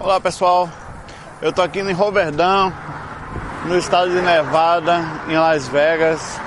Olá 0.00 0.20
pessoal, 0.20 0.70
eu 1.42 1.52
tô 1.52 1.60
aqui 1.60 1.80
em 1.80 1.90
Roverdão, 1.90 2.72
no 3.64 3.76
estado 3.76 4.08
de 4.08 4.20
Nevada, 4.20 5.00
em 5.26 5.36
Las 5.36 5.66
Vegas. 5.66 6.40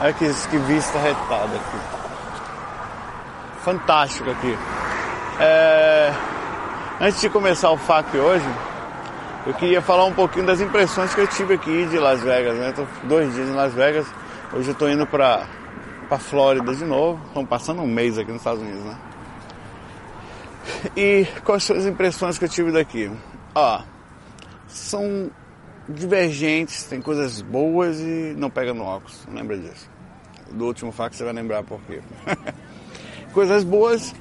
Olha 0.00 0.14
que, 0.14 0.26
que 0.26 0.56
vista 0.60 0.98
retada 0.98 1.54
aqui. 1.54 1.78
Fantástico 3.60 4.30
aqui. 4.30 4.56
É... 5.38 6.10
Antes 6.98 7.20
de 7.20 7.28
começar 7.28 7.70
o 7.70 7.76
FAQ 7.76 8.16
hoje, 8.16 8.48
eu 9.46 9.52
queria 9.52 9.82
falar 9.82 10.06
um 10.06 10.14
pouquinho 10.14 10.46
das 10.46 10.58
impressões 10.58 11.14
que 11.14 11.20
eu 11.20 11.26
tive 11.26 11.54
aqui 11.54 11.84
de 11.84 11.98
Las 11.98 12.22
Vegas. 12.22 12.54
Né? 12.56 12.72
Tô 12.74 12.86
dois 13.06 13.34
dias 13.34 13.50
em 13.50 13.54
Las 13.54 13.74
Vegas, 13.74 14.06
hoje 14.54 14.70
eu 14.70 14.74
tô 14.74 14.88
indo 14.88 15.06
pra, 15.06 15.42
pra 16.08 16.18
Flórida 16.18 16.74
de 16.74 16.86
novo. 16.86 17.20
Estamos 17.26 17.50
passando 17.50 17.82
um 17.82 17.86
mês 17.86 18.16
aqui 18.16 18.32
nos 18.32 18.40
Estados 18.40 18.62
Unidos, 18.62 18.82
né? 18.82 18.96
E 20.96 21.26
quais 21.44 21.64
são 21.64 21.76
as 21.76 21.84
impressões 21.84 22.38
que 22.38 22.44
eu 22.44 22.48
tive 22.48 22.72
daqui? 22.72 23.10
Ó, 23.54 23.82
são 24.66 25.30
divergentes, 25.88 26.84
tem 26.84 27.00
coisas 27.00 27.40
boas 27.40 28.00
e 28.00 28.34
não 28.36 28.50
pega 28.50 28.74
no 28.74 28.84
óculos, 28.84 29.26
lembra 29.32 29.56
disso. 29.56 29.88
Do 30.50 30.66
último 30.66 30.92
fato 30.92 31.16
você 31.16 31.24
vai 31.24 31.32
lembrar 31.32 31.62
por 31.62 31.80
quê. 31.82 32.00
coisas 33.32 33.64
boas 33.64 34.14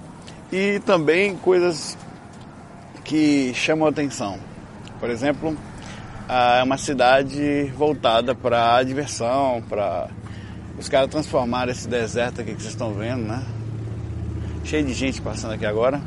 e 0.51 0.79
também 0.85 1.35
coisas 1.37 1.97
que 3.03 3.53
chamam 3.53 3.87
a 3.87 3.89
atenção. 3.89 4.39
Por 4.99 5.09
exemplo, 5.09 5.55
é 6.27 6.63
uma 6.63 6.77
cidade 6.77 7.71
voltada 7.75 8.34
para 8.34 8.75
a 8.75 8.84
diversão, 8.84 9.63
para 9.67 10.07
os 10.77 10.89
caras 10.89 11.09
transformarem 11.09 11.71
esse 11.71 11.87
deserto 11.87 12.41
aqui 12.41 12.53
que 12.53 12.62
vocês 12.62 12.73
estão 12.73 12.93
vendo, 12.93 13.23
né? 13.23 13.43
Cheio 14.63 14.85
de 14.85 14.93
gente 14.93 15.21
passando 15.21 15.53
aqui 15.53 15.65
agora 15.65 16.01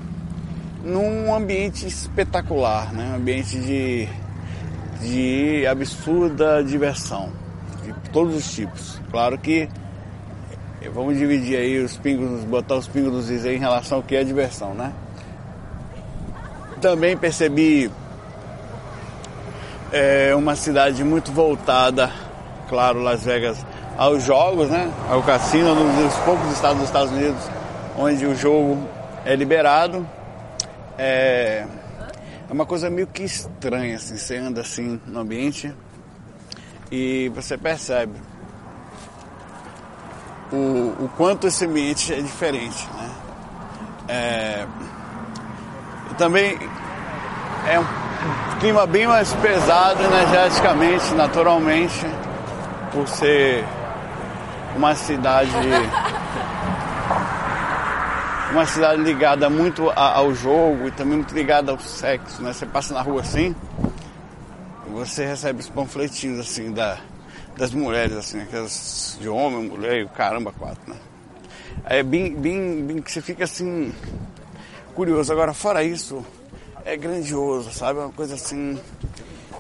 num 0.82 1.34
ambiente 1.34 1.87
espetacular, 1.87 2.92
né? 2.92 3.10
um 3.12 3.16
ambiente 3.16 3.59
de, 3.59 4.09
de 5.00 5.66
absurda 5.66 6.62
diversão, 6.62 7.30
de 7.84 7.92
todos 8.11 8.36
os 8.36 8.50
tipos. 8.52 9.00
Claro 9.11 9.39
que 9.39 9.69
vamos 10.92 11.19
dividir 11.19 11.56
aí 11.56 11.83
os 11.83 11.97
pingos, 11.97 12.44
botar 12.44 12.77
os 12.77 12.86
pingos 12.86 13.12
dos 13.12 13.30
is 13.30 13.44
em 13.44 13.58
relação 13.58 13.98
ao 13.98 14.05
que 14.05 14.14
é 14.14 14.22
diversão, 14.22 14.75
né? 14.75 14.92
Também 16.80 17.17
percebi 17.17 17.91
é, 19.92 20.33
uma 20.34 20.55
cidade 20.55 21.02
muito 21.02 21.33
voltada, 21.33 22.11
claro, 22.69 23.02
Las 23.02 23.24
Vegas, 23.24 23.58
aos 23.97 24.22
jogos, 24.22 24.69
né? 24.70 24.91
Ao 25.11 25.22
cassino, 25.22 25.72
um 25.72 26.05
dos 26.05 26.14
poucos 26.19 26.52
estados 26.52 26.78
dos 26.78 26.86
Estados 26.86 27.11
Unidos 27.12 27.42
onde 27.98 28.24
o 28.24 28.36
jogo 28.36 28.78
é 29.24 29.34
liberado 29.34 30.06
é, 30.98 31.64
é 32.48 32.52
uma 32.52 32.66
coisa 32.66 32.91
meio 32.91 33.06
que 33.06 33.22
estranha, 33.22 33.96
assim, 33.96 34.16
você 34.16 34.36
anda 34.36 34.60
assim 34.60 35.00
no 35.06 35.20
ambiente 35.20 35.72
e 36.90 37.30
você 37.34 37.56
percebe 37.56 38.14
o, 40.52 41.05
o 41.05 41.10
quanto 41.16 41.46
esse 41.46 41.64
ambiente 41.64 42.12
é 42.12 42.20
diferente, 42.20 42.88
né? 42.94 43.10
É, 44.08 44.66
também 46.16 46.58
é 47.66 47.78
um 47.78 47.84
clima 48.58 48.86
bem 48.86 49.06
mais 49.06 49.33
pesado 49.34 50.02
energeticamente, 50.02 51.14
naturalmente, 51.14 52.06
por 52.90 53.06
ser 53.06 53.64
uma 54.74 54.94
cidade 54.94 55.52
uma 58.50 58.64
cidade 58.66 59.02
ligada 59.02 59.50
muito 59.50 59.91
ao 59.91 60.34
jogo 60.34 60.88
e 60.88 60.91
também 60.91 61.18
muito 61.18 61.34
ligada 61.34 61.72
ao 61.72 61.78
sexo, 61.78 62.42
né? 62.42 62.52
Você 62.52 62.66
passa 62.66 62.94
na 62.94 63.02
rua 63.02 63.20
assim, 63.20 63.55
você 64.90 65.27
recebe 65.27 65.60
os 65.60 65.68
panfletinhos 65.68 66.40
assim 66.40 66.72
da, 66.72 66.98
das 67.56 67.72
mulheres, 67.72 68.16
assim, 68.16 68.40
aquelas 68.40 69.18
de 69.20 69.28
homem, 69.28 69.68
mulher 69.68 69.98
e 69.98 70.05
o 70.05 70.08
caramba, 70.08 70.52
quatro, 70.52 70.80
né? 70.86 70.96
É 71.84 72.02
bem, 72.02 72.34
bem, 72.34 72.84
bem 72.84 73.02
que 73.02 73.12
você 73.12 73.20
fica 73.20 73.45
assim 73.45 73.92
curioso. 74.94 75.33
Agora, 75.33 75.55
fora 75.55 75.84
isso, 75.84 76.24
é 76.84 76.96
grandioso, 76.96 77.73
sabe? 77.73 78.00
É 78.00 78.02
uma 78.02 78.12
coisa 78.12 78.34
assim 78.34 78.78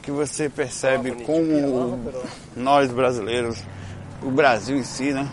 que 0.02 0.10
você 0.10 0.48
percebe 0.48 1.24
como 1.24 1.98
nós 2.56 2.90
brasileiros, 2.90 3.62
o 4.22 4.30
Brasil 4.30 4.76
em 4.76 4.82
si, 4.82 5.12
né? 5.12 5.28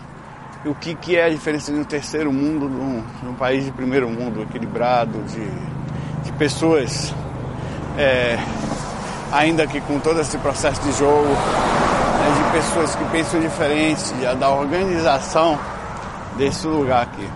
O 0.66 0.74
que, 0.74 0.94
que 0.94 1.16
é 1.16 1.24
a 1.24 1.30
diferença 1.30 1.72
de 1.72 1.78
um 1.78 1.84
terceiro 1.84 2.32
mundo 2.32 2.68
de 2.68 3.28
um, 3.28 3.34
país 3.34 3.64
de 3.64 3.70
primeiro 3.70 4.08
mundo, 4.08 4.42
equilibrado, 4.42 5.22
de, 5.22 5.48
de 6.24 6.32
pessoas, 6.32 7.14
é, 7.96 8.36
ainda 9.32 9.66
que 9.66 9.80
com 9.80 10.00
todo 10.00 10.20
esse 10.20 10.36
processo 10.38 10.80
de 10.82 10.92
jogo, 10.92 11.28
né, 11.28 12.34
de 12.36 12.58
pessoas 12.58 12.94
que 12.96 13.04
pensam 13.06 13.40
diferente, 13.40 14.12
da 14.38 14.50
organização 14.50 15.58
desse 16.36 16.66
lugar 16.66 17.02
aqui. 17.02 17.28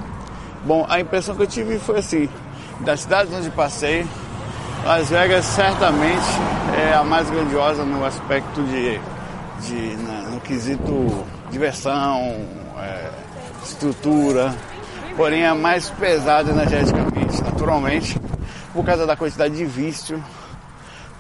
Bom, 0.65 0.85
a 0.89 1.01
impressão 1.01 1.35
que 1.37 1.43
eu 1.43 1.47
tive 1.47 1.79
foi 1.79 1.99
assim, 1.99 2.29
das 2.81 3.01
cidades 3.01 3.33
onde 3.33 3.51
passei, 3.51 4.07
Las 4.85 5.09
Vegas 5.09 5.45
certamente 5.45 6.27
é 6.77 6.95
a 6.95 7.05
mais 7.05 7.29
grandiosa 7.31 7.85
no 7.85 8.05
aspecto 8.05 8.63
de, 8.63 8.99
de 9.61 9.97
no 10.33 10.41
quesito 10.41 11.25
diversão, 11.51 12.35
estrutura, 13.65 14.55
porém 15.17 15.45
é 15.45 15.53
mais 15.53 15.91
pesada 15.91 16.51
energeticamente, 16.51 17.43
naturalmente, 17.43 18.21
por 18.73 18.85
causa 18.85 19.07
da 19.07 19.17
quantidade 19.17 19.57
de 19.57 19.65
vício, 19.65 20.23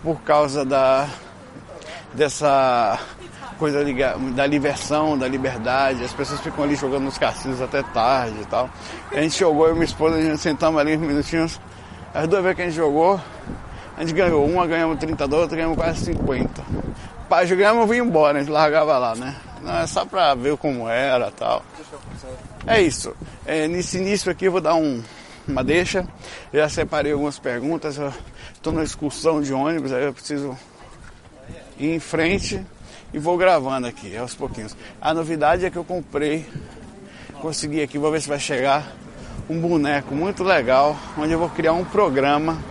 por 0.02 0.20
causa 0.22 0.64
da 0.64 1.08
dessa 2.12 2.98
coisa 3.58 3.84
da 4.34 4.46
diversão, 4.46 5.18
da 5.18 5.28
liberdade, 5.28 6.02
as 6.02 6.12
pessoas 6.12 6.40
ficam 6.40 6.64
ali 6.64 6.74
jogando 6.74 7.04
nos 7.04 7.18
cassinos 7.18 7.60
até 7.60 7.82
tarde 7.82 8.40
e 8.40 8.44
tal. 8.46 8.70
A 9.12 9.20
gente 9.20 9.38
jogou, 9.38 9.66
eu 9.66 9.72
e 9.72 9.74
minha 9.74 9.84
esposa, 9.84 10.16
a 10.16 10.22
gente 10.22 10.38
sentamos 10.38 10.80
ali 10.80 10.96
uns 10.96 11.00
minutinhos, 11.00 11.60
as 12.14 12.26
duas 12.26 12.42
vezes 12.42 12.56
que 12.56 12.62
a 12.62 12.64
gente 12.64 12.74
jogou, 12.74 13.20
a 13.96 14.00
gente 14.00 14.14
ganhou 14.14 14.44
uma, 14.46 14.66
ganhamos 14.66 14.98
30 14.98 15.28
da 15.28 15.36
outra, 15.36 15.56
ganhamos 15.56 15.76
quase 15.76 16.06
50. 16.06 16.62
Pá, 17.28 17.44
jogamos 17.44 17.84
e 17.84 17.92
vim 17.92 17.98
embora, 17.98 18.38
a 18.38 18.40
gente 18.40 18.50
largava 18.50 18.96
lá, 18.96 19.14
né? 19.14 19.36
Não, 19.62 19.78
é 19.78 19.86
só 19.86 20.04
pra 20.04 20.34
ver 20.34 20.56
como 20.56 20.88
era 20.88 21.30
tal. 21.30 21.62
É 22.66 22.80
isso. 22.80 23.14
É, 23.44 23.68
nesse 23.68 23.98
início 23.98 24.30
aqui 24.30 24.46
eu 24.46 24.52
vou 24.52 24.60
dar 24.60 24.74
um, 24.74 25.02
uma 25.46 25.62
deixa. 25.62 26.06
Já 26.52 26.68
separei 26.68 27.12
algumas 27.12 27.38
perguntas. 27.38 27.98
Estou 28.54 28.72
na 28.72 28.82
excursão 28.82 29.40
de 29.40 29.52
ônibus, 29.52 29.92
aí 29.92 30.04
eu 30.04 30.12
preciso 30.12 30.56
ir 31.78 31.94
em 31.94 32.00
frente 32.00 32.64
e 33.12 33.18
vou 33.18 33.36
gravando 33.36 33.86
aqui 33.86 34.16
aos 34.16 34.34
pouquinhos. 34.34 34.76
A 35.00 35.12
novidade 35.12 35.64
é 35.64 35.70
que 35.70 35.76
eu 35.76 35.84
comprei, 35.84 36.46
consegui 37.40 37.82
aqui, 37.82 37.98
vou 37.98 38.10
ver 38.10 38.20
se 38.20 38.28
vai 38.28 38.38
chegar, 38.38 38.92
um 39.48 39.60
boneco 39.60 40.14
muito 40.14 40.44
legal, 40.44 40.96
onde 41.18 41.32
eu 41.32 41.38
vou 41.38 41.48
criar 41.48 41.72
um 41.72 41.84
programa 41.84 42.62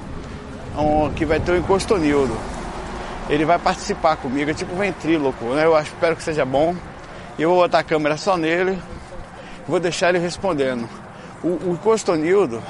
um, 0.77 1.11
que 1.13 1.25
vai 1.25 1.39
ter 1.39 1.51
o 1.51 1.57
Encostonildo 1.57 2.58
ele 3.29 3.45
vai 3.45 3.59
participar 3.59 4.17
comigo, 4.17 4.49
é 4.49 4.53
tipo 4.53 4.75
ventríloco, 4.75 5.45
né? 5.45 5.65
Eu 5.65 5.75
acho, 5.75 5.93
espero 5.93 6.15
que 6.15 6.23
seja 6.23 6.43
bom. 6.43 6.75
E 7.37 7.43
eu 7.43 7.49
vou 7.49 7.59
botar 7.59 7.79
a 7.79 7.83
câmera 7.83 8.17
só 8.17 8.35
nele, 8.35 8.77
vou 9.67 9.79
deixar 9.79 10.09
ele 10.09 10.19
respondendo. 10.19 10.89
O, 11.43 11.71
o 11.71 11.79
Costonildo, 11.81 12.61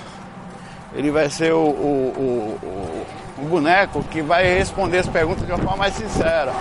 ele 0.93 1.09
vai 1.09 1.29
ser 1.29 1.53
o, 1.53 1.57
o, 1.57 2.57
o, 3.39 3.41
o, 3.41 3.45
boneco 3.45 4.03
que 4.11 4.21
vai 4.21 4.43
responder 4.43 4.99
as 4.99 5.07
perguntas 5.07 5.45
de 5.45 5.51
uma 5.51 5.57
forma 5.57 5.77
mais 5.77 5.95
sincera. 5.95 6.51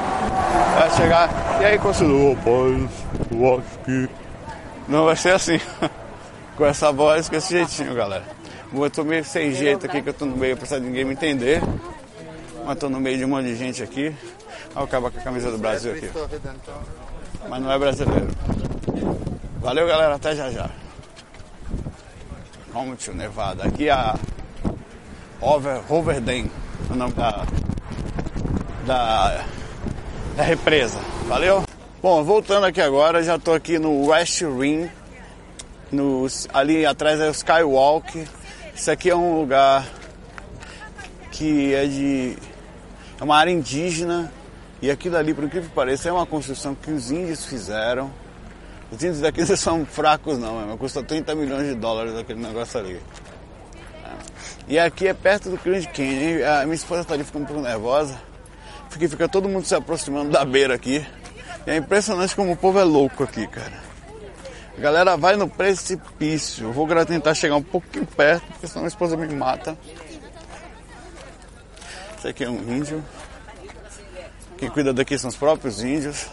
Vai 0.78 0.90
chegar, 0.92 1.28
e 1.60 1.64
aí 1.66 1.78
Costonildo, 1.78 2.34
rapaz, 2.34 2.90
eu 3.30 3.58
acho 3.58 3.78
que. 3.84 4.08
Não 4.86 5.04
vai 5.04 5.16
ser 5.16 5.34
assim, 5.34 5.60
com 6.56 6.64
essa 6.64 6.90
voz, 6.90 7.28
com 7.28 7.36
esse 7.36 7.52
jeitinho, 7.52 7.94
galera. 7.94 8.24
Eu 8.72 8.90
tô 8.90 9.02
meio 9.02 9.24
sem 9.24 9.52
jeito 9.52 9.84
aqui, 9.84 10.00
que 10.00 10.08
eu 10.08 10.14
tô 10.14 10.24
no 10.24 10.36
meio, 10.36 10.54
apesar 10.54 10.78
de 10.78 10.86
ninguém 10.86 11.04
me 11.04 11.12
entender. 11.12 11.60
Mas 12.68 12.76
estou 12.76 12.90
no 12.90 13.00
meio 13.00 13.16
de 13.16 13.24
um 13.24 13.28
monte 13.28 13.46
de 13.46 13.56
gente 13.56 13.82
aqui. 13.82 14.14
Olha 14.76 14.84
o 14.84 14.88
com 14.88 15.06
a 15.06 15.10
camisa 15.10 15.50
do 15.50 15.56
Brasil 15.56 15.94
aqui. 15.94 16.10
Mas 17.48 17.62
não 17.62 17.72
é 17.72 17.78
brasileiro. 17.78 18.28
Valeu, 19.58 19.86
galera. 19.86 20.16
Até 20.16 20.36
já 20.36 20.50
já. 20.50 20.68
Vamos, 22.70 23.02
tio 23.02 23.14
Nevada. 23.14 23.64
Aqui 23.64 23.88
é 23.88 23.92
a 23.92 24.14
Over, 25.40 25.80
Overden, 25.90 26.50
o 26.90 26.94
nome 26.94 27.14
da, 27.14 27.46
da, 28.86 29.46
da 30.36 30.42
represa. 30.42 30.98
Valeu? 31.26 31.64
Bom, 32.02 32.22
voltando 32.22 32.66
aqui 32.66 32.82
agora, 32.82 33.22
já 33.22 33.36
estou 33.36 33.54
aqui 33.54 33.78
no 33.78 34.08
West. 34.08 34.42
Nos, 35.90 36.46
ali 36.52 36.84
atrás 36.84 37.18
é 37.18 37.28
o 37.28 37.30
Skywalk. 37.30 38.28
Isso 38.74 38.90
aqui 38.90 39.08
é 39.08 39.16
um 39.16 39.40
lugar 39.40 39.86
que 41.32 41.74
é 41.74 41.86
de 41.86 42.36
é 43.20 43.24
uma 43.24 43.36
área 43.36 43.50
indígena 43.50 44.32
e 44.80 44.90
aquilo 44.90 45.16
ali, 45.16 45.34
por 45.34 45.44
incrível 45.44 45.68
que 45.68 45.74
pareça, 45.74 46.08
é 46.08 46.12
uma 46.12 46.26
construção 46.26 46.74
que 46.74 46.90
os 46.90 47.10
índios 47.10 47.44
fizeram. 47.44 48.10
Os 48.90 49.02
índios 49.02 49.20
daqui 49.20 49.40
não 49.48 49.56
são 49.56 49.84
fracos 49.84 50.38
não, 50.38 50.66
mas 50.66 50.78
custa 50.78 51.02
30 51.02 51.34
milhões 51.34 51.66
de 51.66 51.74
dólares 51.74 52.16
aquele 52.16 52.40
negócio 52.40 52.78
ali. 52.78 53.00
E 54.68 54.78
aqui 54.78 55.08
é 55.08 55.14
perto 55.14 55.50
do 55.50 55.56
Grand 55.56 55.84
Canyon. 55.86 56.46
A 56.46 56.64
minha 56.64 56.74
esposa 56.74 57.00
está 57.00 57.14
ali 57.14 57.24
ficando 57.24 57.44
um 57.44 57.46
pouco 57.46 57.62
nervosa. 57.62 58.20
Porque 58.90 59.08
fica 59.08 59.28
todo 59.28 59.48
mundo 59.48 59.64
se 59.64 59.74
aproximando 59.74 60.30
da 60.30 60.44
beira 60.44 60.74
aqui. 60.74 61.04
E 61.66 61.70
é 61.70 61.76
impressionante 61.76 62.36
como 62.36 62.52
o 62.52 62.56
povo 62.56 62.78
é 62.78 62.84
louco 62.84 63.24
aqui, 63.24 63.46
cara. 63.46 63.88
A 64.76 64.80
galera 64.80 65.16
vai 65.16 65.36
no 65.36 65.48
precipício. 65.48 66.66
Eu 66.66 66.72
vou 66.72 66.86
tentar 67.04 67.34
chegar 67.34 67.56
um 67.56 67.62
pouquinho 67.62 68.06
perto, 68.06 68.46
porque 68.46 68.66
senão 68.66 68.84
a 68.84 68.88
esposa 68.88 69.16
me 69.16 69.26
mata. 69.34 69.76
Esse 72.18 72.26
aqui 72.26 72.42
é 72.42 72.50
um 72.50 72.60
índio. 72.76 73.04
Quem 74.56 74.68
cuida 74.68 74.92
daqui 74.92 75.16
são 75.16 75.28
os 75.28 75.36
próprios 75.36 75.84
índios. 75.84 76.26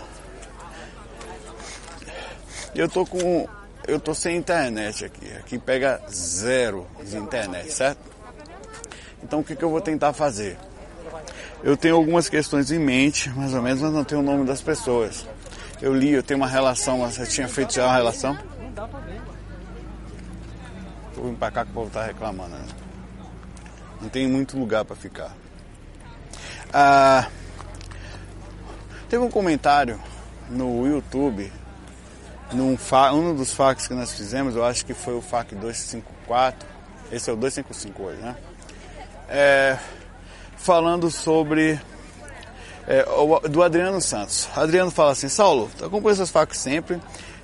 Eu 2.74 2.90
tô 2.90 3.06
com. 3.06 3.48
Eu 3.88 4.00
tô 4.00 4.16
sem 4.16 4.36
internet 4.36 5.06
aqui. 5.06 5.32
Aqui 5.38 5.60
pega 5.60 6.02
zero 6.10 6.88
de 7.04 7.16
internet, 7.18 7.72
certo? 7.72 8.00
Então 9.24 9.42
o 9.42 9.44
que, 9.44 9.56
que 9.56 9.64
eu 9.64 9.70
vou 9.70 9.80
tentar 9.80 10.12
fazer? 10.12 10.58
Eu 11.64 11.78
tenho 11.78 11.96
algumas 11.96 12.28
questões 12.28 12.72
em 12.72 12.80
mente, 12.80 13.30
mais 13.30 13.54
ou 13.54 13.62
menos, 13.62 13.82
mas 13.82 13.94
não 13.94 14.04
tenho 14.04 14.22
o 14.22 14.24
nome 14.24 14.44
das 14.44 14.62
pessoas. 14.62 15.28
Eu 15.80 15.94
li, 15.94 16.12
eu 16.12 16.24
tenho 16.24 16.40
uma 16.40 16.48
relação, 16.48 17.00
você 17.00 17.28
tinha 17.28 17.48
feito 17.48 17.76
já 17.76 17.86
uma 17.86 17.96
relação? 17.96 18.36
Vou 21.16 21.30
vir 21.30 21.38
pra 21.38 21.52
cá 21.52 21.64
que 21.64 21.72
o 21.72 21.74
povo 21.76 21.92
tá 21.92 22.04
reclamando, 22.04 22.56
né? 22.56 22.66
Não 24.02 24.10
tem 24.10 24.28
muito 24.28 24.58
lugar 24.58 24.84
para 24.84 24.96
ficar. 24.96 25.45
Ah, 26.78 27.30
teve 29.10 29.24
um 29.24 29.32
comentário 29.32 29.98
no 30.50 30.86
YouTube, 30.86 31.50
num 32.52 32.76
fa, 32.76 33.14
um 33.14 33.34
dos 33.34 33.54
facs 33.54 33.88
que 33.88 33.94
nós 33.94 34.12
fizemos, 34.12 34.58
eu 34.58 34.66
acho 34.66 34.86
que 34.86 34.94
foi 34.94 35.14
o 35.14 35.22
FAC 35.22 35.56
254, 35.56 36.68
esse 37.14 37.30
é 37.30 37.34
o 37.34 37.38
255 37.38 38.04
hoje, 38.04 38.18
né? 38.22 38.36
É, 39.30 39.78
falando 40.58 41.10
sobre 41.10 41.80
é, 42.86 43.06
do 43.48 43.64
Adriano 43.64 44.02
Santos. 44.02 44.50
Adriano 44.54 44.92
fala 44.92 45.14
assim, 45.14 45.30
Saulo, 45.30 45.72
acompanho 45.82 46.12
essas 46.12 46.30
facs 46.30 46.58
sempre. 46.58 47.00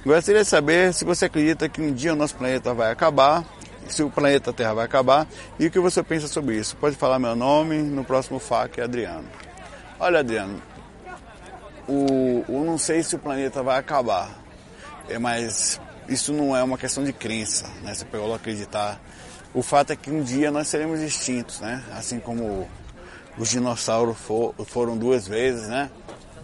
Gostaria 0.05 0.43
de 0.43 0.49
saber 0.49 0.93
se 0.93 1.05
você 1.05 1.27
acredita 1.27 1.69
que 1.69 1.81
um 1.81 1.93
dia 1.93 2.11
o 2.11 2.17
nosso 2.17 2.35
planeta 2.35 2.73
vai 2.73 2.91
acabar 2.91 3.45
se 3.93 4.03
o 4.03 4.09
planeta 4.09 4.53
Terra 4.53 4.73
vai 4.73 4.85
acabar 4.85 5.27
e 5.59 5.67
o 5.67 5.71
que 5.71 5.79
você 5.79 6.01
pensa 6.01 6.27
sobre 6.27 6.57
isso. 6.57 6.75
Pode 6.77 6.95
falar 6.95 7.19
meu 7.19 7.35
nome 7.35 7.77
no 7.77 8.03
próximo 8.03 8.39
FAQ, 8.39 8.81
Adriano. 8.81 9.27
Olha, 9.99 10.19
Adriano, 10.19 10.61
o, 11.87 12.43
eu 12.47 12.63
não 12.63 12.77
sei 12.77 13.03
se 13.03 13.15
o 13.15 13.19
planeta 13.19 13.61
vai 13.61 13.77
acabar, 13.77 14.41
é, 15.09 15.19
mas 15.19 15.79
isso 16.07 16.33
não 16.33 16.55
é 16.55 16.63
uma 16.63 16.77
questão 16.77 17.03
de 17.03 17.13
crença, 17.13 17.67
né? 17.83 17.93
Você 17.93 18.05
pegou 18.05 18.33
acreditar. 18.33 18.99
O 19.53 19.61
fato 19.61 19.91
é 19.91 19.95
que 19.95 20.09
um 20.09 20.23
dia 20.23 20.51
nós 20.51 20.67
seremos 20.67 20.99
extintos, 21.01 21.59
né? 21.59 21.83
Assim 21.91 22.19
como 22.19 22.67
os 23.37 23.49
dinossauros 23.49 24.17
for, 24.17 24.53
foram 24.65 24.97
duas 24.97 25.27
vezes, 25.27 25.67
né? 25.67 25.89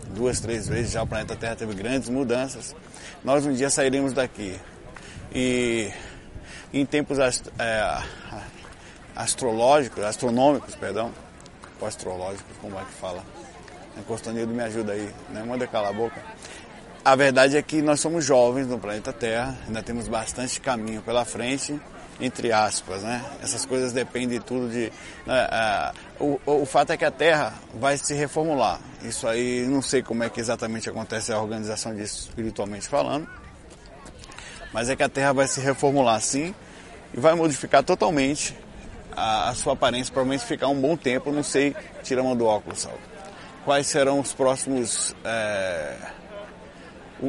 Duas, 0.09 0.39
três 0.39 0.67
vezes 0.67 0.91
já 0.91 1.03
o 1.03 1.07
planeta 1.07 1.35
Terra 1.35 1.55
teve 1.55 1.73
grandes 1.73 2.09
mudanças. 2.09 2.75
Nós 3.23 3.45
um 3.45 3.53
dia 3.53 3.69
sairemos 3.69 4.13
daqui. 4.13 4.57
E 5.33 5.91
em 6.73 6.85
tempos 6.85 7.19
ast 7.19 7.49
é, 7.59 8.03
astrológicos, 9.15 10.03
astronômicos, 10.03 10.75
perdão, 10.75 11.11
ou 11.79 11.87
astrológicos, 11.87 12.55
como 12.61 12.77
é 12.79 12.83
que 12.83 12.93
fala? 12.93 13.23
A 13.97 14.01
Costanildo 14.03 14.53
me 14.53 14.61
ajuda 14.61 14.93
aí, 14.93 15.09
né? 15.29 15.43
Manda 15.43 15.65
calar 15.65 15.89
a 15.89 15.93
boca. 15.93 16.21
A 17.03 17.15
verdade 17.15 17.57
é 17.57 17.61
que 17.61 17.81
nós 17.81 17.99
somos 17.99 18.25
jovens 18.25 18.67
no 18.67 18.77
planeta 18.77 19.11
Terra, 19.13 19.57
ainda 19.65 19.81
temos 19.81 20.07
bastante 20.07 20.59
caminho 20.59 21.01
pela 21.01 21.25
frente, 21.25 21.79
entre 22.19 22.51
aspas, 22.51 23.01
né? 23.01 23.23
Essas 23.41 23.65
coisas 23.65 23.91
dependem 23.91 24.39
tudo 24.39 24.69
de... 24.69 24.91
Né? 25.25 25.47
É, 25.51 25.91
o, 26.19 26.39
o 26.45 26.65
fato 26.65 26.91
é 26.91 26.97
que 26.97 27.05
a 27.05 27.11
Terra 27.11 27.53
vai 27.75 27.97
se 27.97 28.13
reformular. 28.13 28.79
Isso 29.01 29.27
aí, 29.27 29.65
não 29.67 29.81
sei 29.81 30.03
como 30.03 30.23
é 30.23 30.29
que 30.29 30.39
exatamente 30.39 30.89
acontece 30.89 31.31
a 31.31 31.39
organização 31.39 31.95
disso 31.95 32.27
espiritualmente 32.27 32.87
falando, 32.87 33.27
mas 34.73 34.89
é 34.89 34.95
que 34.95 35.03
a 35.03 35.09
Terra 35.09 35.33
vai 35.33 35.47
se 35.47 35.59
reformular 35.59 36.19
sim 36.21 36.53
e 37.13 37.19
vai 37.19 37.33
modificar 37.35 37.83
totalmente 37.83 38.55
a, 39.17 39.49
a 39.49 39.55
sua 39.55 39.73
aparência, 39.73 40.13
provavelmente 40.13 40.45
ficar 40.45 40.67
um 40.67 40.79
bom 40.79 40.95
tempo, 40.95 41.31
não 41.31 41.43
sei, 41.43 41.75
tira 42.03 42.21
a 42.21 42.23
mão 42.23 42.35
do 42.35 42.45
óculos, 42.45 42.81
Saulo. 42.81 42.99
Quais 43.65 43.87
serão 43.87 44.19
os 44.19 44.33
próximos, 44.33 45.15
é, 45.25 45.97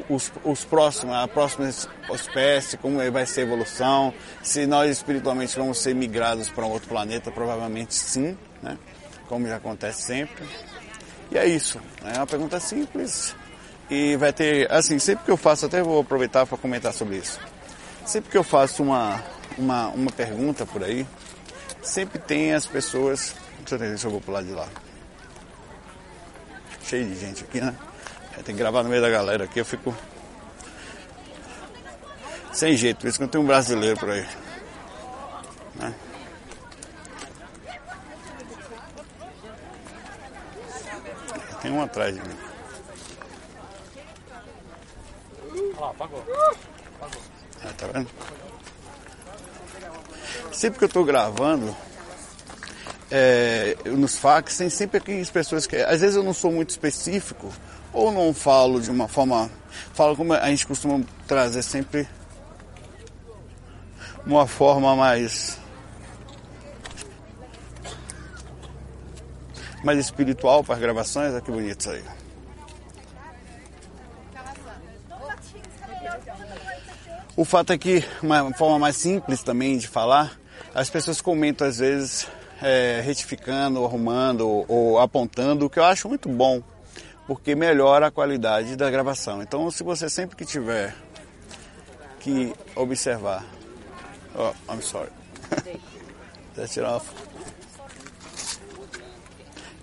os, 0.09 0.31
os 0.45 0.65
próximos, 0.65 1.17
a 1.17 1.27
próxima 1.27 1.69
espécie, 2.13 2.77
como 2.77 2.99
vai 3.11 3.27
ser 3.27 3.41
a 3.41 3.45
evolução, 3.45 4.13
se 4.43 4.67
nós 4.67 4.91
espiritualmente 4.91 5.57
vamos 5.57 5.79
ser 5.79 5.95
migrados 5.95 6.51
para 6.51 6.65
um 6.65 6.71
outro 6.71 6.89
planeta, 6.89 7.31
provavelmente 7.31 7.95
sim, 7.95 8.37
né? 8.63 8.79
como 9.27 9.49
já 9.49 9.57
acontece 9.57 10.03
sempre. 10.03 10.45
E 11.31 11.39
é 11.39 11.47
isso, 11.47 11.81
é 12.05 12.19
uma 12.19 12.27
pergunta 12.27 12.61
simples, 12.61 13.35
e 13.91 14.17
vai 14.17 14.33
ter, 14.33 14.71
assim, 14.71 14.99
sempre 14.99 15.25
que 15.25 15.31
eu 15.31 15.37
faço, 15.37 15.67
até 15.67 15.83
vou 15.83 16.01
aproveitar 16.01 16.47
para 16.47 16.59
comentar 16.59 16.93
sobre 16.93 17.17
isso. 17.17 17.41
Sempre 18.05 18.31
que 18.31 18.37
eu 18.37 18.45
faço 18.45 18.83
uma, 18.83 19.23
uma, 19.57 19.89
uma 19.89 20.11
pergunta 20.11 20.67
por 20.67 20.85
aí, 20.85 21.07
sempre 21.83 22.19
tem 22.19 22.53
as 22.55 22.67
pessoas. 22.67 23.35
Deixa 23.61 23.75
eu, 23.75 23.79
ver 23.79 23.99
se 23.99 24.07
eu 24.07 24.11
vou 24.11 24.23
lado 24.29 24.47
de 24.47 24.53
lá. 24.53 24.69
Cheio 26.85 27.07
de 27.07 27.19
gente 27.19 27.45
aqui, 27.45 27.61
né? 27.61 27.75
Tem 28.45 28.55
que 28.55 28.61
gravar 28.61 28.83
no 28.83 28.89
meio 28.89 29.03
da 29.03 29.11
galera 29.11 29.45
aqui, 29.45 29.59
eu 29.59 29.65
fico. 29.65 29.95
Sem 32.53 32.77
jeito, 32.77 33.01
por 33.01 33.09
isso 33.09 33.19
que 33.19 33.25
não 33.25 33.31
tem 33.31 33.41
um 33.41 33.47
brasileiro 33.47 33.99
por 33.99 34.11
aí. 34.11 34.27
Né? 35.75 35.95
Tem 41.61 41.71
um 41.71 41.83
atrás 41.83 42.15
de 42.15 42.21
mim. 42.21 42.48
Ó, 45.79 45.91
apagou. 45.91 46.21
apagou. 46.97 47.23
Ah, 47.65 47.73
tá 47.77 47.87
vendo? 47.87 48.09
Sempre 50.53 50.79
que 50.79 50.85
eu 50.85 50.89
estou 50.89 51.05
gravando, 51.05 51.77
é, 53.11 53.77
nos 53.87 54.19
fax, 54.19 54.57
tem 54.57 54.69
sempre 54.69 54.99
aquelas 54.99 55.31
pessoas 55.31 55.67
que. 55.67 55.77
Às 55.77 56.01
vezes 56.01 56.17
eu 56.17 56.23
não 56.23 56.35
sou 56.35 56.51
muito 56.51 56.71
específico, 56.71 57.53
ou 57.93 58.13
não 58.13 58.35
falo 58.35 58.81
de 58.81 58.91
uma 58.91 59.09
forma. 59.09 59.51
Falo 59.95 60.17
como 60.17 60.33
a 60.33 60.49
gente 60.49 60.67
costuma 60.67 61.01
trazer 61.27 61.63
sempre 61.63 62.09
uma 64.27 64.47
forma 64.47 64.95
mais. 64.97 65.59
mais 69.85 69.99
espiritual 69.99 70.65
para 70.65 70.75
as 70.75 70.81
gravações. 70.81 71.33
Olha 71.33 71.41
que 71.41 71.51
bonito 71.51 71.81
isso 71.81 71.91
aí. 71.91 72.18
O 77.39 77.45
fato 77.45 77.73
é 77.73 77.79
que, 77.79 78.05
uma 78.21 78.53
forma 78.53 78.81
mais 78.81 78.97
simples 78.97 79.45
também 79.45 79.79
de 79.79 79.87
falar, 79.87 80.37
as 80.75 80.91
pessoas 80.91 81.21
comentam 81.21 81.69
às 81.69 81.79
vezes 81.79 82.27
é, 82.61 83.01
retificando, 83.01 83.85
arrumando 83.85 84.65
ou, 84.67 84.99
apontando, 84.99 85.65
o 85.65 85.71
que 85.71 85.79
eu 85.79 85.85
acho 85.85 86.09
muito 86.09 86.29
bom, 86.29 86.61
porque 87.29 87.55
melhora 87.55 88.09
a 88.09 88.11
qualidade 88.11 88.75
da 88.75 88.91
gravação. 88.91 89.41
Então, 89.41 89.71
se 89.71 89.85
você 89.85 90.11
sempre 90.11 90.35
que 90.35 90.45
tiver 90.45 90.93
que 92.19 92.53
observar, 92.75 93.45
oh, 94.35 94.73
I'm 94.75 94.83
sorry, 94.83 95.13
tirar 96.69 97.01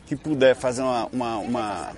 que 0.06 0.18
puder 0.18 0.58
fazer 0.58 0.82
uma, 0.82 1.06
uma, 1.06 1.38
uma 1.38 1.94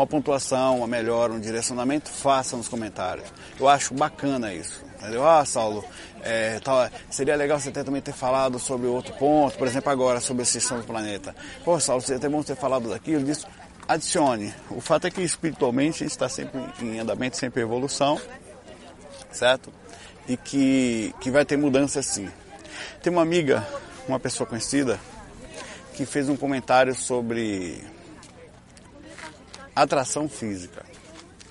uma 0.00 0.06
pontuação, 0.06 0.78
uma 0.78 0.86
melhora, 0.86 1.30
um 1.30 1.38
direcionamento, 1.38 2.08
faça 2.08 2.56
nos 2.56 2.68
comentários. 2.68 3.28
Eu 3.58 3.68
acho 3.68 3.92
bacana 3.92 4.52
isso. 4.52 4.82
Entendeu? 4.98 5.28
Ah, 5.28 5.44
Saulo, 5.44 5.84
é, 6.22 6.58
tá, 6.60 6.90
seria 7.10 7.36
legal 7.36 7.58
você 7.58 7.70
ter, 7.70 7.84
também 7.84 8.00
ter 8.00 8.12
falado 8.12 8.58
sobre 8.58 8.86
outro 8.86 9.14
ponto, 9.14 9.58
por 9.58 9.66
exemplo, 9.66 9.90
agora 9.90 10.18
sobre 10.20 10.42
a 10.42 10.44
extinção 10.44 10.78
do 10.78 10.84
planeta. 10.84 11.34
Pô, 11.64 11.78
Saulo, 11.78 12.00
seria 12.00 12.16
até 12.16 12.28
bom 12.28 12.42
ter 12.42 12.56
falado 12.56 12.88
daquilo, 12.88 13.24
disso. 13.24 13.46
Adicione. 13.86 14.54
O 14.70 14.80
fato 14.80 15.06
é 15.06 15.10
que 15.10 15.20
espiritualmente 15.20 16.02
a 16.02 16.06
gente 16.06 16.12
está 16.12 16.28
sempre 16.28 16.60
em 16.80 16.98
andamento, 16.98 17.36
sempre 17.36 17.60
em 17.60 17.64
evolução, 17.64 18.18
certo? 19.30 19.70
E 20.26 20.36
que, 20.36 21.14
que 21.20 21.30
vai 21.30 21.44
ter 21.44 21.58
mudança 21.58 22.02
sim. 22.02 22.30
Tem 23.02 23.12
uma 23.12 23.22
amiga, 23.22 23.66
uma 24.08 24.18
pessoa 24.18 24.46
conhecida, 24.46 24.98
que 25.94 26.06
fez 26.06 26.28
um 26.28 26.36
comentário 26.36 26.94
sobre 26.94 27.82
atração 29.82 30.28
física. 30.28 30.84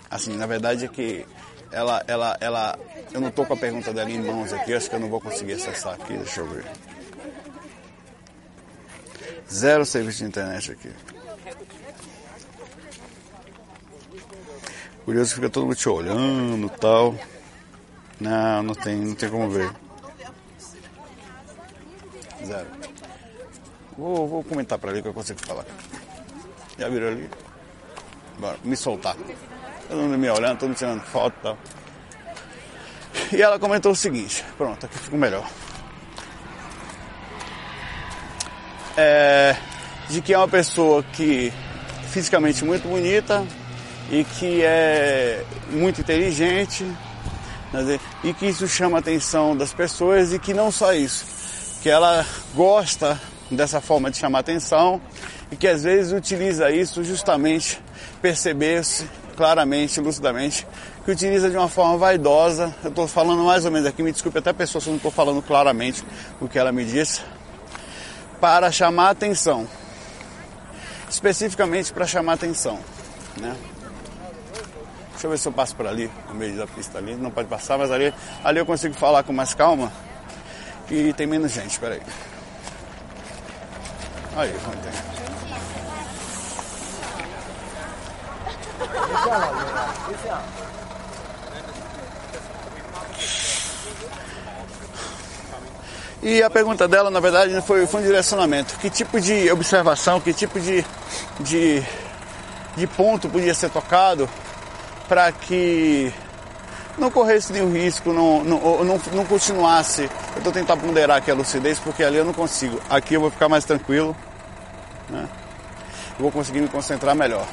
Assim, 0.10 0.36
na 0.36 0.46
verdade 0.46 0.86
é 0.86 0.88
que 0.88 1.26
ela, 1.72 2.04
ela, 2.08 2.38
ela, 2.42 2.80
eu 3.14 3.22
não 3.22 3.30
estou 3.30 3.46
com 3.46 3.54
a 3.54 3.58
pergunta 3.58 3.94
dela 3.94 4.10
em 4.10 4.22
mãos 4.22 4.52
aqui, 4.52 4.74
acho 4.74 4.90
que 4.90 4.96
eu 4.96 5.00
não 5.00 5.10
vou 5.10 5.22
conseguir 5.22 5.54
acessar 5.54 5.94
aqui, 5.94 6.14
deixa 6.18 6.42
eu 6.42 6.48
ver. 6.48 6.66
Zero 9.52 9.86
serviço 9.86 10.20
de 10.20 10.26
internet 10.26 10.72
aqui. 10.72 10.92
Curioso 15.06 15.34
fica 15.34 15.50
todo 15.50 15.66
mundo 15.66 15.76
te 15.76 15.90
olhando 15.90 16.70
tal. 16.70 17.16
Não, 18.20 18.62
não 18.62 18.76
tem, 18.76 18.98
não 18.98 19.16
tem 19.16 19.30
como 19.30 19.50
ver. 19.50 19.72
fizeram. 22.38 22.68
Vou, 23.98 24.28
vou 24.28 24.44
comentar 24.44 24.78
para 24.78 24.92
ali 24.92 25.02
que 25.02 25.08
eu 25.08 25.14
consigo 25.14 25.40
falar. 25.46 25.66
Já 26.78 26.90
viram 26.90 27.08
ali? 27.08 27.30
Me 28.64 28.76
soltar. 28.76 29.16
Todo 29.88 29.98
mundo 30.02 30.18
me 30.18 30.30
olhando, 30.30 30.60
todo 30.60 30.70
mundo 30.70 30.78
tirando 30.78 31.02
foto 31.02 31.36
e 31.40 31.44
tal. 31.44 31.58
E 33.32 33.42
ela 33.42 33.60
comentou 33.60 33.92
o 33.92 33.96
seguinte, 33.96 34.44
pronto, 34.58 34.86
aqui 34.86 34.98
ficou 34.98 35.20
melhor. 35.20 35.48
É, 38.98 39.56
de 40.10 40.22
que 40.22 40.34
é 40.34 40.38
uma 40.38 40.48
pessoa 40.48 41.04
que 41.04 41.54
fisicamente 42.10 42.66
muito 42.66 42.88
bonita 42.88 43.46
e 44.12 44.24
que 44.24 44.62
é 44.64 45.44
muito 45.70 46.02
inteligente 46.02 46.84
né, 47.72 48.00
e 48.24 48.34
que 48.34 48.48
isso 48.48 48.68
chama 48.68 48.98
a 48.98 49.00
atenção 49.00 49.56
das 49.56 49.74
pessoas 49.74 50.34
e 50.34 50.40
que 50.40 50.54
não 50.54 50.72
só 50.72 50.94
isso, 50.94 51.26
que 51.82 51.90
ela 51.90 52.26
gosta 52.56 53.20
dessa 53.52 53.80
forma 53.80 54.10
de 54.10 54.18
chamar 54.18 54.40
atenção 54.40 55.02
e 55.52 55.56
que 55.56 55.68
às 55.68 55.84
vezes 55.84 56.12
utiliza 56.12 56.72
isso 56.72 57.04
justamente 57.04 57.80
perceber-se 58.22 59.10
claramente, 59.36 60.00
lucidamente, 60.02 60.68
que 61.06 61.12
utiliza 61.12 61.50
de 61.50 61.58
uma 61.58 61.70
forma 61.70 61.98
vaidosa. 61.98 62.76
Eu 62.84 62.90
estou 62.90 63.08
falando 63.08 63.44
mais 63.44 63.66
ou 63.66 63.72
menos 63.72 63.88
aqui, 63.88 64.04
me 64.04 64.12
desculpe 64.12 64.38
até 64.38 64.50
a 64.50 64.54
pessoa 64.54 64.82
se 64.82 64.88
eu 64.88 64.92
não 64.92 64.98
estou 64.98 65.12
falando 65.12 65.42
claramente 65.42 66.04
o 66.42 66.48
que 66.48 66.60
ela 66.60 66.72
me 66.72 66.84
disse, 66.84 67.22
para 68.40 68.72
chamar 68.72 69.12
atenção. 69.12 69.68
Especificamente 71.10 71.92
para 71.94 72.06
chamar 72.06 72.34
atenção. 72.34 72.80
Né? 73.38 73.56
Deixa 75.12 75.28
eu 75.28 75.32
ver 75.32 75.38
se 75.38 75.48
eu 75.48 75.52
passo 75.52 75.76
por 75.76 75.88
ali, 75.88 76.10
no 76.30 76.36
meio 76.36 76.56
da 76.56 76.68
pista 76.68 76.98
ali. 76.98 77.16
Não 77.16 77.32
pode 77.32 77.48
passar, 77.48 77.78
mas 77.78 77.92
ali, 77.92 78.14
ali 78.44 78.60
eu 78.60 78.66
consigo 78.66 78.94
falar 78.94 79.24
com 79.24 79.34
mais 79.34 79.54
calma. 79.54 79.92
E 80.90 81.14
tem 81.14 81.28
menos 81.28 81.52
gente, 81.52 81.80
peraí. 81.80 82.02
Aí, 84.36 84.54
vamos 84.64 84.80
ter. 84.80 85.19
E 96.22 96.44
a 96.44 96.50
pergunta 96.50 96.88
dela, 96.88 97.10
na 97.10 97.20
verdade, 97.20 97.62
foi, 97.62 97.88
foi 97.88 98.02
um 98.02 98.04
direcionamento. 98.04 98.76
Que 98.80 98.90
tipo 98.90 99.22
de 99.22 99.50
observação, 99.52 100.20
que 100.20 100.34
tipo 100.34 100.60
de, 100.60 100.86
de, 101.40 101.82
de 102.76 102.88
ponto 102.88 103.30
podia 103.30 103.54
ser 103.54 103.70
tocado 103.70 104.30
para 105.08 105.32
que 105.32 106.14
não 106.98 107.10
corresse 107.10 107.54
nenhum 107.54 107.72
risco, 107.72 108.12
não, 108.12 108.44
não, 108.44 108.84
não, 108.84 109.02
não 109.14 109.26
continuasse. 109.26 110.10
Eu 110.34 110.40
estou 110.40 110.52
tentando 110.52 110.82
ponderar 110.82 111.18
aqui 111.18 111.32
a 111.32 111.34
lucidez, 111.34 111.80
porque 111.80 112.04
ali 112.04 112.18
eu 112.18 112.26
não 112.26 112.34
consigo. 112.34 112.82
Aqui 112.90 113.14
eu 113.14 113.22
vou 113.22 113.32
ficar 113.32 113.48
mais 113.48 113.64
tranquilo. 113.64 114.16
Né? 115.10 115.28
Eu 116.18 116.24
vou 116.24 116.32
conseguir 116.32 116.60
me 116.60 116.68
concentrar 116.68 117.16
melhor. 117.16 117.48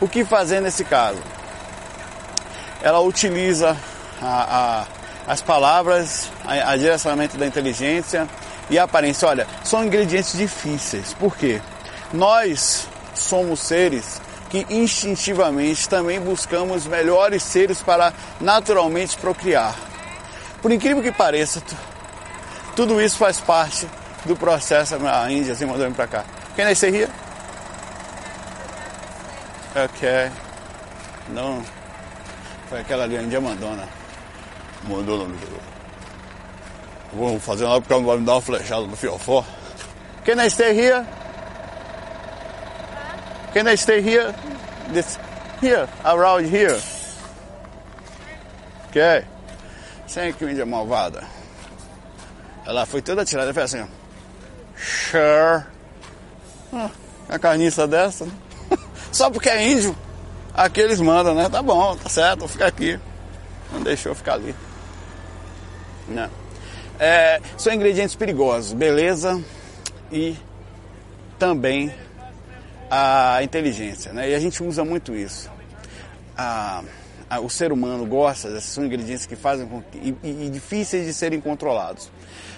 O 0.00 0.08
que 0.08 0.24
fazer 0.24 0.60
nesse 0.60 0.84
caso? 0.84 1.22
Ela 2.82 3.00
utiliza 3.00 3.76
a, 4.20 4.86
a, 5.26 5.32
as 5.32 5.40
palavras, 5.40 6.30
a, 6.44 6.72
a 6.72 6.76
direcionamento 6.76 7.36
da 7.36 7.46
inteligência 7.46 8.28
e 8.68 8.78
a 8.78 8.84
aparência. 8.84 9.28
Olha, 9.28 9.46
são 9.62 9.84
ingredientes 9.84 10.36
difíceis. 10.36 11.14
Por 11.14 11.36
quê? 11.36 11.60
Nós 12.12 12.86
somos 13.14 13.60
seres 13.60 14.20
que 14.50 14.66
instintivamente 14.70 15.88
também 15.88 16.20
buscamos 16.20 16.86
melhores 16.86 17.42
seres 17.42 17.82
para 17.82 18.12
naturalmente 18.40 19.16
procriar. 19.18 19.74
Por 20.62 20.70
incrível 20.70 21.02
que 21.02 21.10
pareça, 21.10 21.62
tudo 22.76 23.00
isso 23.00 23.16
faz 23.16 23.40
parte 23.40 23.88
do 24.24 24.36
processo. 24.36 24.94
A 25.06 25.30
Índia 25.30 25.52
assim 25.52 25.64
mandou 25.64 25.90
para 25.92 26.06
cá. 26.06 26.24
Quem 26.54 26.64
é 26.64 26.72
esse 26.72 26.88
ria? 26.90 27.08
Ok. 29.74 30.08
Não. 31.30 31.64
Foi 32.68 32.80
aquela 32.80 33.04
ali, 33.04 33.16
a 33.16 33.22
Índia 33.22 33.40
Mandona. 33.40 33.88
Mandou 34.84 35.26
no 35.26 35.34
Vou 37.12 37.40
fazer 37.40 37.64
lá 37.64 37.80
porque 37.80 37.94
vai 38.02 38.16
me 38.18 38.24
dar 38.24 38.34
uma 38.34 38.40
flechada 38.40 38.86
no 38.86 38.96
fiofó. 38.96 39.44
Can 40.24 40.44
I 40.44 40.50
stay 40.50 40.72
here? 40.72 41.04
Can 43.52 43.68
I 43.68 43.76
stay 43.76 44.00
here? 44.00 44.34
This, 44.92 45.18
here, 45.60 45.88
around 46.04 46.46
here. 46.46 46.80
Ok. 48.88 49.24
Sem 50.06 50.32
que 50.32 50.44
Índia 50.44 50.66
malvada. 50.66 51.24
Ela 52.66 52.86
foi 52.86 53.02
toda 53.02 53.24
tirada, 53.24 53.52
foi 53.52 53.62
assim. 53.62 53.86
Sure. 54.76 55.64
Ah, 56.72 56.90
a 57.28 57.38
carniça 57.38 57.86
dessa, 57.86 58.24
né? 58.24 58.32
Só 59.14 59.30
porque 59.30 59.48
é 59.48 59.64
índio, 59.64 59.96
aqui 60.52 60.80
eles 60.80 61.00
mandam, 61.00 61.36
né? 61.36 61.48
Tá 61.48 61.62
bom, 61.62 61.94
tá 61.94 62.08
certo, 62.08 62.40
vou 62.40 62.48
ficar 62.48 62.66
aqui. 62.66 62.98
Não 63.72 63.80
deixou 63.80 64.12
ficar 64.12 64.34
ali. 64.34 64.52
Não. 66.08 66.28
É, 66.98 67.40
são 67.56 67.72
ingredientes 67.72 68.16
perigosos, 68.16 68.72
beleza 68.72 69.40
e 70.10 70.36
também 71.38 71.94
a 72.90 73.38
inteligência, 73.40 74.12
né? 74.12 74.30
E 74.30 74.34
a 74.34 74.40
gente 74.40 74.64
usa 74.64 74.84
muito 74.84 75.14
isso. 75.14 75.48
A, 76.36 76.80
a, 76.80 76.84
o 77.40 77.48
ser 77.48 77.72
humano 77.72 78.06
gosta, 78.06 78.60
são 78.60 78.84
ingredientes 78.84 79.26
que 79.26 79.36
fazem 79.36 79.66
com 79.66 79.82
que, 79.82 80.16
e, 80.22 80.46
e, 80.46 80.50
difíceis 80.50 81.06
de 81.06 81.14
serem 81.14 81.40
controlados. 81.40 82.10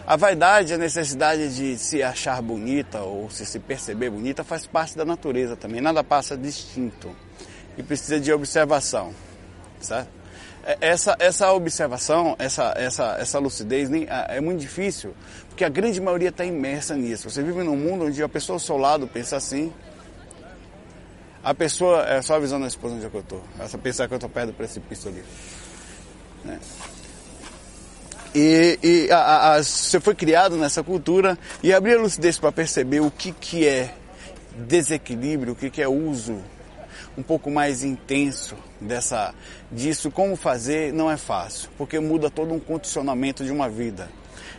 A 0.07 0.17
vaidade, 0.17 0.73
a 0.73 0.79
necessidade 0.79 1.55
de 1.55 1.79
se 1.79 2.03
achar 2.03 2.41
bonita 2.41 3.01
ou 3.01 3.29
se 3.31 3.45
se 3.45 3.59
perceber 3.59 4.11
bonita 4.11 4.45
faz 4.45 4.67
parte 4.67 4.97
da 4.97 5.05
natureza 5.05 5.57
também. 5.57 5.81
Nada 5.81 6.05
passa 6.05 6.37
distinto 6.37 7.15
e 7.77 7.83
precisa 7.83 8.21
de 8.21 8.33
observação, 8.33 9.13
certo? 9.81 10.09
É, 10.67 10.77
essa, 10.81 11.17
essa 11.21 11.53
observação, 11.53 12.35
essa, 12.39 12.75
essa, 12.77 13.17
essa 13.21 13.39
lucidez 13.39 13.89
nem, 13.89 14.07
é 14.09 14.41
muito 14.41 14.61
difícil, 14.61 15.15
porque 15.49 15.65
a 15.65 15.69
grande 15.69 16.01
maioria 16.01 16.31
está 16.31 16.45
imersa 16.45 16.97
nisso. 16.97 17.31
Você 17.31 17.41
vive 17.43 17.63
num 17.63 17.77
mundo 17.77 18.07
onde 18.07 18.21
a 18.23 18.29
pessoa 18.29 18.57
ao 18.57 18.61
seu 18.61 18.77
lado 18.77 19.07
pensa 19.07 19.37
assim, 19.37 19.73
a 21.47 21.55
pessoa, 21.55 22.03
é 22.09 22.21
só 22.23 22.35
avisando 22.35 22.65
a 22.65 22.69
esposa 22.69 22.97
onde 22.97 23.07
é 23.07 23.09
que 23.09 23.15
eu 23.15 23.21
estou, 23.21 23.41
essa 23.61 23.79
pensar 23.79 24.09
que 24.09 24.15
eu 24.15 24.17
estou 24.17 24.29
perto 24.29 24.49
do 24.49 24.55
precipício 24.55 25.09
ali. 25.09 25.23
Né? 26.45 26.59
E, 28.35 28.79
e 28.83 29.13
a, 29.13 29.53
a, 29.53 29.63
você 29.63 30.01
foi 30.01 30.17
criado 30.17 30.57
nessa 30.57 30.83
cultura 30.83 31.39
e 31.63 31.73
abrir 31.73 31.99
a 31.99 32.01
lucidez 32.01 32.37
para 32.37 32.51
perceber 32.51 32.99
o 32.99 33.13
que, 33.13 33.31
que 33.31 33.65
é 33.65 33.95
desequilíbrio, 34.59 35.53
o 35.53 35.57
que, 35.57 35.71
que 35.71 35.81
é 35.81 35.87
uso 35.87 36.43
um 37.17 37.23
pouco 37.23 37.49
mais 37.49 37.85
intenso 37.85 38.57
dessa, 38.81 39.33
disso, 39.71 40.11
como 40.11 40.35
fazer, 40.35 40.93
não 40.93 41.09
é 41.09 41.17
fácil, 41.17 41.71
porque 41.79 42.01
muda 42.01 42.29
todo 42.29 42.53
um 42.53 42.59
condicionamento 42.59 43.45
de 43.45 43.53
uma 43.53 43.69
vida. 43.69 44.11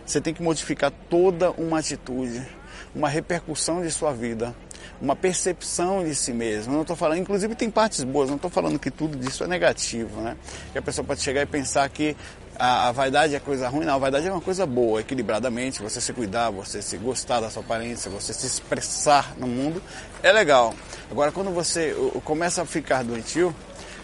Você 0.05 0.21
tem 0.21 0.33
que 0.33 0.41
modificar 0.41 0.93
toda 1.09 1.51
uma 1.51 1.79
atitude, 1.79 2.47
uma 2.95 3.09
repercussão 3.09 3.81
de 3.81 3.91
sua 3.91 4.13
vida, 4.13 4.55
uma 5.01 5.15
percepção 5.15 6.03
de 6.03 6.15
si 6.15 6.33
mesmo. 6.33 6.73
não 6.73 6.81
estou 6.81 6.95
falando, 6.95 7.19
inclusive 7.19 7.53
tem 7.55 7.69
partes 7.69 8.03
boas, 8.03 8.29
não 8.29 8.35
estou 8.35 8.49
falando 8.49 8.79
que 8.79 8.89
tudo 8.89 9.17
disso 9.17 9.43
é 9.43 9.47
negativo, 9.47 10.21
né? 10.21 10.35
Que 10.71 10.79
a 10.79 10.81
pessoa 10.81 11.05
pode 11.05 11.21
chegar 11.21 11.41
e 11.41 11.45
pensar 11.45 11.87
que 11.89 12.15
a, 12.57 12.87
a, 12.87 12.91
vaidade 12.91 13.35
é 13.35 13.39
coisa 13.39 13.69
ruim, 13.69 13.85
não, 13.85 13.95
a 13.95 13.97
vaidade 13.97 14.27
é 14.27 14.31
uma 14.31 14.41
coisa 14.41 14.65
boa, 14.65 15.01
equilibradamente, 15.01 15.81
você 15.81 16.01
se 16.01 16.11
cuidar, 16.13 16.49
você 16.49 16.81
se 16.81 16.97
gostar 16.97 17.39
da 17.39 17.49
sua 17.49 17.61
aparência, 17.61 18.09
você 18.09 18.33
se 18.33 18.47
expressar 18.47 19.35
no 19.37 19.45
mundo, 19.45 19.81
é 20.23 20.31
legal. 20.31 20.73
Agora, 21.11 21.31
quando 21.31 21.51
você 21.51 21.95
começa 22.23 22.63
a 22.63 22.65
ficar 22.65 23.03
doentio, 23.03 23.55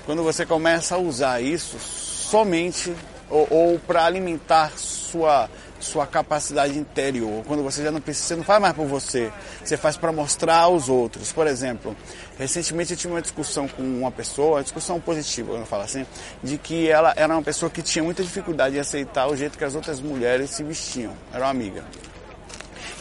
quando 0.06 0.24
você 0.24 0.46
começa 0.46 0.96
a 0.96 0.98
usar 1.00 1.42
isso 1.42 1.80
somente 1.80 2.94
ou, 3.30 3.48
ou 3.50 3.80
para 3.80 4.06
alimentar 4.06 4.72
sua 4.78 5.50
sua 5.84 6.08
capacidade 6.08 6.78
interior, 6.78 7.44
quando 7.46 7.62
você 7.64 7.84
já 7.84 7.92
não 7.92 8.02
precisa, 8.02 8.28
você 8.28 8.36
não 8.36 8.44
faz 8.44 8.62
mais 8.62 8.74
por 8.74 8.88
você, 8.88 9.32
você 9.64 9.78
faz 9.78 9.98
para 9.98 10.12
mostrar 10.12 10.58
aos 10.58 10.90
outros. 10.90 11.32
Por 11.32 11.46
exemplo, 11.46 11.96
recentemente 12.38 12.94
eu 12.94 12.98
tive 12.98 13.14
uma 13.14 13.22
discussão 13.22 13.68
com 13.68 13.84
uma 13.84 14.12
pessoa, 14.12 14.58
uma 14.58 14.64
discussão 14.64 15.00
positiva, 15.00 15.54
eu 15.54 15.66
falo 15.66 15.84
assim, 15.84 16.06
de 16.42 16.58
que 16.58 16.90
ela 16.90 17.14
era 17.16 17.34
uma 17.34 17.44
pessoa 17.44 17.70
que 17.70 17.82
tinha 17.82 18.04
muita 18.04 18.24
dificuldade 18.24 18.76
em 18.76 18.80
aceitar 18.80 19.28
o 19.28 19.36
jeito 19.36 19.58
que 19.58 19.64
as 19.64 19.76
outras 19.76 20.00
mulheres 20.00 20.50
se 20.50 20.64
vestiam. 20.64 21.14
Era 21.32 21.46
uma 21.46 21.52
amiga. 21.52 21.84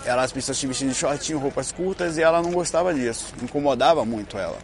Ela, 0.05 0.23
as 0.23 0.33
pessoas 0.33 0.59
se 0.59 0.67
vestiam 0.67 0.89
de 0.89 0.95
shortinho, 0.97 1.39
roupas 1.39 1.71
curtas 1.71 2.19
e 2.19 2.23
ela 2.23 2.43
não 2.43 2.51
gostava 2.51 2.93
disso, 2.93 3.33
incomodava 3.41 4.05
muito 4.05 4.37
ela. 4.37 4.59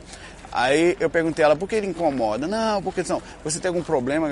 Aí 0.50 0.97
eu 0.99 1.11
perguntei 1.11 1.45
a 1.45 1.49
ela, 1.49 1.57
por 1.57 1.69
que 1.69 1.75
ele 1.75 1.87
incomoda? 1.87 2.47
Não, 2.47 2.83
porque 2.83 3.02
não, 3.09 3.23
você 3.45 3.61
tem 3.61 3.69
algum 3.69 3.83
problema 3.83 4.31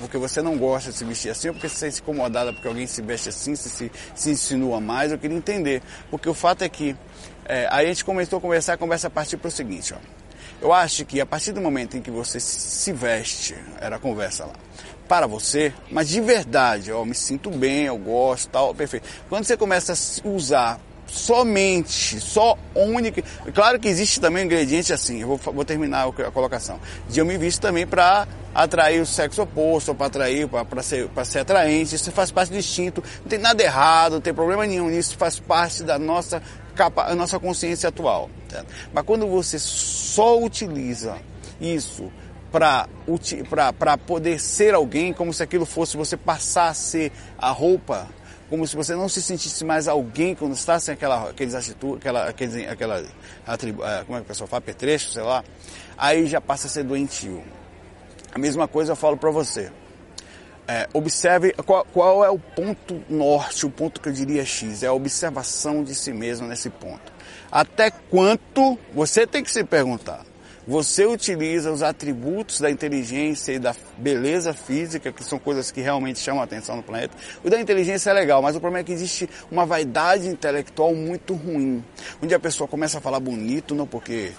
porque 0.00 0.16
você 0.16 0.40
não 0.40 0.56
gosta 0.56 0.90
de 0.90 0.96
se 0.96 1.04
vestir 1.04 1.30
assim, 1.30 1.48
ou 1.48 1.54
porque 1.54 1.68
você 1.68 1.90
se 1.90 2.00
incomodada 2.00 2.52
porque 2.52 2.66
alguém 2.66 2.86
se 2.86 3.02
veste 3.02 3.28
assim, 3.28 3.54
se, 3.54 3.68
se, 3.68 3.92
se 4.14 4.30
insinua 4.30 4.80
mais, 4.80 5.12
eu 5.12 5.18
queria 5.18 5.36
entender. 5.36 5.82
Porque 6.10 6.28
o 6.28 6.34
fato 6.34 6.62
é 6.62 6.68
que, 6.68 6.96
é, 7.44 7.68
aí 7.70 7.86
a 7.86 7.88
gente 7.88 8.04
começou 8.04 8.38
a 8.38 8.40
conversar, 8.40 8.74
a 8.74 8.76
conversa 8.78 9.10
partiu 9.10 9.38
para 9.38 9.48
o 9.48 9.50
seguinte, 9.50 9.94
ó. 9.94 9.98
Eu 10.60 10.72
acho 10.72 11.04
que 11.04 11.20
a 11.20 11.26
partir 11.26 11.50
do 11.50 11.60
momento 11.60 11.96
em 11.96 12.00
que 12.00 12.10
você 12.10 12.38
se 12.38 12.92
veste, 12.92 13.56
era 13.80 13.96
a 13.96 13.98
conversa 13.98 14.44
lá, 14.44 14.52
para 15.08 15.26
você, 15.26 15.74
mas 15.90 16.08
de 16.08 16.20
verdade, 16.20 16.92
ó, 16.92 17.04
me 17.04 17.14
sinto 17.14 17.50
bem, 17.50 17.86
eu 17.86 17.98
gosto, 17.98 18.48
tal, 18.48 18.72
perfeito. 18.72 19.08
Quando 19.28 19.44
você 19.44 19.56
começa 19.56 19.92
a 19.92 20.28
usar 20.28 20.80
somente, 21.12 22.18
só 22.20 22.56
única. 22.74 23.22
Claro 23.54 23.78
que 23.78 23.86
existe 23.86 24.18
também 24.18 24.42
um 24.42 24.46
ingrediente 24.46 24.92
assim, 24.94 25.20
eu 25.20 25.28
vou, 25.28 25.36
vou 25.36 25.64
terminar 25.64 26.08
a 26.08 26.30
colocação. 26.30 26.80
De 27.08 27.20
eu 27.20 27.26
me 27.26 27.36
visto 27.36 27.60
também 27.60 27.86
para 27.86 28.26
atrair 28.54 29.00
o 29.00 29.06
sexo 29.06 29.42
oposto, 29.42 29.94
para 29.94 30.06
atrair, 30.06 30.48
para 30.48 30.82
ser, 30.82 31.10
ser 31.24 31.40
atraente, 31.40 31.94
isso 31.94 32.10
faz 32.10 32.30
parte 32.30 32.50
do 32.50 32.58
instinto, 32.58 33.04
não 33.20 33.28
tem 33.28 33.38
nada 33.38 33.62
errado, 33.62 34.14
não 34.14 34.20
tem 34.22 34.32
problema 34.32 34.66
nenhum 34.66 34.88
nisso, 34.88 35.16
faz 35.18 35.38
parte 35.38 35.82
da 35.82 35.98
nossa, 35.98 36.42
capa, 36.74 37.14
nossa 37.14 37.38
consciência 37.38 37.90
atual. 37.90 38.30
Certo? 38.48 38.66
Mas 38.92 39.04
quando 39.04 39.26
você 39.26 39.58
só 39.58 40.40
utiliza 40.40 41.16
isso 41.60 42.10
para 42.50 43.98
poder 44.06 44.40
ser 44.40 44.74
alguém, 44.74 45.12
como 45.12 45.32
se 45.32 45.42
aquilo 45.42 45.66
fosse 45.66 45.94
você 45.96 46.16
passar 46.16 46.68
a 46.68 46.74
ser 46.74 47.12
a 47.38 47.50
roupa 47.50 48.08
como 48.52 48.66
se 48.66 48.76
você 48.76 48.94
não 48.94 49.08
se 49.08 49.22
sentisse 49.22 49.64
mais 49.64 49.88
alguém 49.88 50.34
quando 50.34 50.52
está 50.52 50.78
sem 50.78 50.92
aquela, 50.92 51.30
aqueles 51.30 51.54
atitudes, 51.54 51.96
aquela, 51.96 52.28
aqueles, 52.28 52.68
aquela 52.68 53.02
atribu, 53.46 53.82
é, 53.82 54.04
como 54.04 54.18
é 54.18 54.20
que 54.20 54.26
o 54.26 54.28
pessoal 54.28 54.46
fala, 54.46 54.60
petrecho, 54.60 55.08
sei 55.08 55.22
lá, 55.22 55.42
aí 55.96 56.26
já 56.26 56.38
passa 56.38 56.66
a 56.66 56.70
ser 56.70 56.84
doentio. 56.84 57.42
A 58.30 58.38
mesma 58.38 58.68
coisa 58.68 58.92
eu 58.92 58.96
falo 58.96 59.16
para 59.16 59.30
você. 59.30 59.72
É, 60.68 60.86
observe 60.92 61.54
qual, 61.64 61.86
qual, 61.94 62.22
é 62.22 62.28
o 62.28 62.38
ponto 62.38 63.02
norte, 63.08 63.64
o 63.64 63.70
ponto 63.70 64.02
que 64.02 64.10
eu 64.10 64.12
diria 64.12 64.44
X, 64.44 64.82
é 64.82 64.86
a 64.86 64.92
observação 64.92 65.82
de 65.82 65.94
si 65.94 66.12
mesmo 66.12 66.46
nesse 66.46 66.68
ponto. 66.68 67.10
Até 67.50 67.90
quanto 67.90 68.78
você 68.92 69.26
tem 69.26 69.42
que 69.42 69.50
se 69.50 69.64
perguntar 69.64 70.26
você 70.66 71.04
utiliza 71.04 71.70
os 71.72 71.82
atributos 71.82 72.60
da 72.60 72.70
inteligência 72.70 73.52
e 73.52 73.58
da 73.58 73.74
beleza 73.96 74.54
física, 74.54 75.12
que 75.12 75.24
são 75.24 75.38
coisas 75.38 75.70
que 75.70 75.80
realmente 75.80 76.18
chamam 76.18 76.40
a 76.40 76.44
atenção 76.44 76.76
no 76.76 76.82
planeta. 76.82 77.16
O 77.42 77.50
da 77.50 77.60
inteligência 77.60 78.10
é 78.10 78.12
legal, 78.12 78.40
mas 78.40 78.54
o 78.54 78.60
problema 78.60 78.82
é 78.82 78.84
que 78.84 78.92
existe 78.92 79.28
uma 79.50 79.66
vaidade 79.66 80.28
intelectual 80.28 80.94
muito 80.94 81.34
ruim, 81.34 81.84
onde 82.22 82.34
a 82.34 82.38
pessoa 82.38 82.68
começa 82.68 82.98
a 82.98 83.00
falar 83.00 83.20
bonito, 83.20 83.74
não 83.74 83.86
porque 83.86 84.32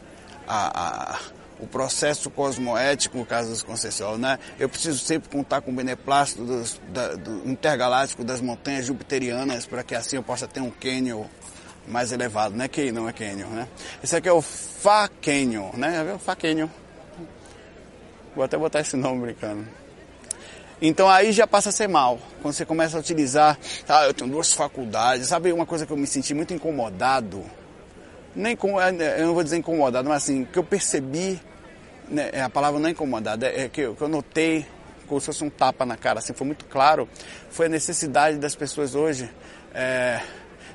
a, 0.47 1.15
a 1.15 1.19
o 1.59 1.67
processo 1.67 2.29
cosmoético, 2.29 3.17
no 3.17 3.25
caso 3.25 3.49
dos 3.49 3.63
concessionários, 3.63 4.19
né? 4.19 4.39
Eu 4.59 4.67
preciso 4.67 4.99
sempre 4.99 5.29
contar 5.29 5.61
com 5.61 5.71
o 5.71 5.73
beneplácito 5.73 6.43
dos, 6.43 6.81
da, 6.89 7.15
do 7.15 7.49
intergaláctico 7.49 8.23
das 8.23 8.41
montanhas 8.41 8.85
jupiterianas 8.85 9.65
para 9.65 9.81
que 9.81 9.95
assim 9.95 10.17
eu 10.17 10.23
possa 10.23 10.45
ter 10.45 10.59
um 10.59 10.69
cânion 10.69 11.23
mais 11.87 12.11
elevado, 12.11 12.55
não 12.55 12.65
é 12.65 12.67
que 12.67 12.91
não 12.91 13.07
é 13.07 13.13
Canyon, 13.13 13.49
né? 13.49 13.67
Esse 14.03 14.15
aqui 14.15 14.29
é 14.29 14.33
o 14.33 14.41
Fa 14.41 15.09
Canyon, 15.21 15.71
né? 15.73 16.17
Canyon. 16.39 16.67
Vou 18.35 18.43
até 18.43 18.57
botar 18.57 18.79
esse 18.79 18.95
nome 18.95 19.21
brincando. 19.21 19.67
Então 20.81 21.09
aí 21.09 21.31
já 21.31 21.47
passa 21.47 21.69
a 21.69 21.71
ser 21.71 21.87
mal. 21.87 22.19
Quando 22.41 22.53
você 22.53 22.65
começa 22.65 22.97
a 22.97 22.99
utilizar, 22.99 23.57
ah, 23.87 24.05
eu 24.05 24.13
tenho 24.13 24.29
duas 24.29 24.51
faculdades. 24.51 25.27
Sabe 25.27 25.53
uma 25.53 25.65
coisa 25.65 25.85
que 25.85 25.93
eu 25.93 25.97
me 25.97 26.07
senti 26.07 26.33
muito 26.33 26.53
incomodado? 26.53 27.43
Nem 28.35 28.55
com, 28.55 28.81
é, 28.81 29.21
eu 29.21 29.27
não 29.27 29.33
vou 29.33 29.43
dizer 29.43 29.57
incomodado, 29.57 30.09
mas 30.09 30.23
assim, 30.23 30.43
que 30.43 30.57
eu 30.57 30.63
percebi, 30.63 31.39
né, 32.09 32.31
a 32.43 32.49
palavra 32.49 32.79
não 32.79 32.87
é 32.89 32.91
incomodado, 32.91 33.45
é, 33.45 33.65
é 33.65 33.69
que, 33.69 33.81
eu, 33.81 33.95
que 33.95 34.01
eu 34.01 34.07
notei, 34.07 34.65
como 35.07 35.21
se 35.21 35.27
fosse 35.27 35.43
um 35.43 35.49
tapa 35.49 35.85
na 35.85 35.95
cara, 35.95 36.17
assim, 36.17 36.33
foi 36.33 36.47
muito 36.47 36.65
claro, 36.65 37.07
foi 37.51 37.67
a 37.67 37.69
necessidade 37.69 38.37
das 38.37 38.55
pessoas 38.55 38.95
hoje. 38.95 39.29
É, 39.73 40.19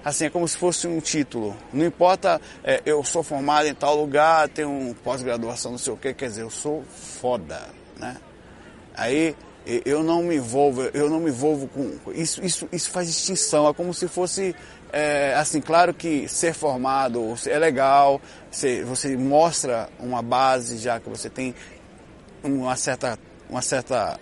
assim, 0.04 0.26
é 0.26 0.30
como 0.30 0.46
se 0.46 0.56
fosse 0.56 0.86
um 0.86 1.00
título. 1.00 1.56
Não 1.72 1.84
importa, 1.84 2.40
é, 2.64 2.82
eu 2.84 3.02
sou 3.04 3.22
formado 3.22 3.66
em 3.66 3.74
tal 3.74 3.96
lugar, 3.96 4.48
tenho 4.48 4.70
um 4.70 4.94
pós-graduação, 4.94 5.72
não 5.72 5.78
sei 5.78 5.92
o 5.92 5.96
que, 5.96 6.14
quer 6.14 6.28
dizer, 6.28 6.42
eu 6.42 6.50
sou 6.50 6.82
foda, 7.20 7.60
né? 7.98 8.16
Aí 8.94 9.36
eu 9.84 10.02
não 10.02 10.22
me 10.22 10.36
envolvo, 10.36 10.82
eu 10.94 11.10
não 11.10 11.20
me 11.20 11.28
envolvo 11.28 11.68
com 11.68 12.12
isso, 12.12 12.42
isso, 12.42 12.66
isso 12.72 12.90
faz 12.90 13.06
distinção, 13.06 13.68
é 13.68 13.74
como 13.74 13.92
se 13.92 14.08
fosse 14.08 14.56
é, 14.90 15.34
assim, 15.34 15.60
claro 15.60 15.92
que 15.92 16.26
ser 16.26 16.54
formado 16.54 17.34
é 17.46 17.58
legal, 17.58 18.20
você, 18.50 18.82
você 18.82 19.16
mostra 19.16 19.88
uma 19.98 20.22
base 20.22 20.78
já 20.78 20.98
que 20.98 21.08
você 21.08 21.28
tem 21.28 21.54
uma 22.42 22.74
certa, 22.76 23.18
uma 23.50 23.60
certa 23.60 24.18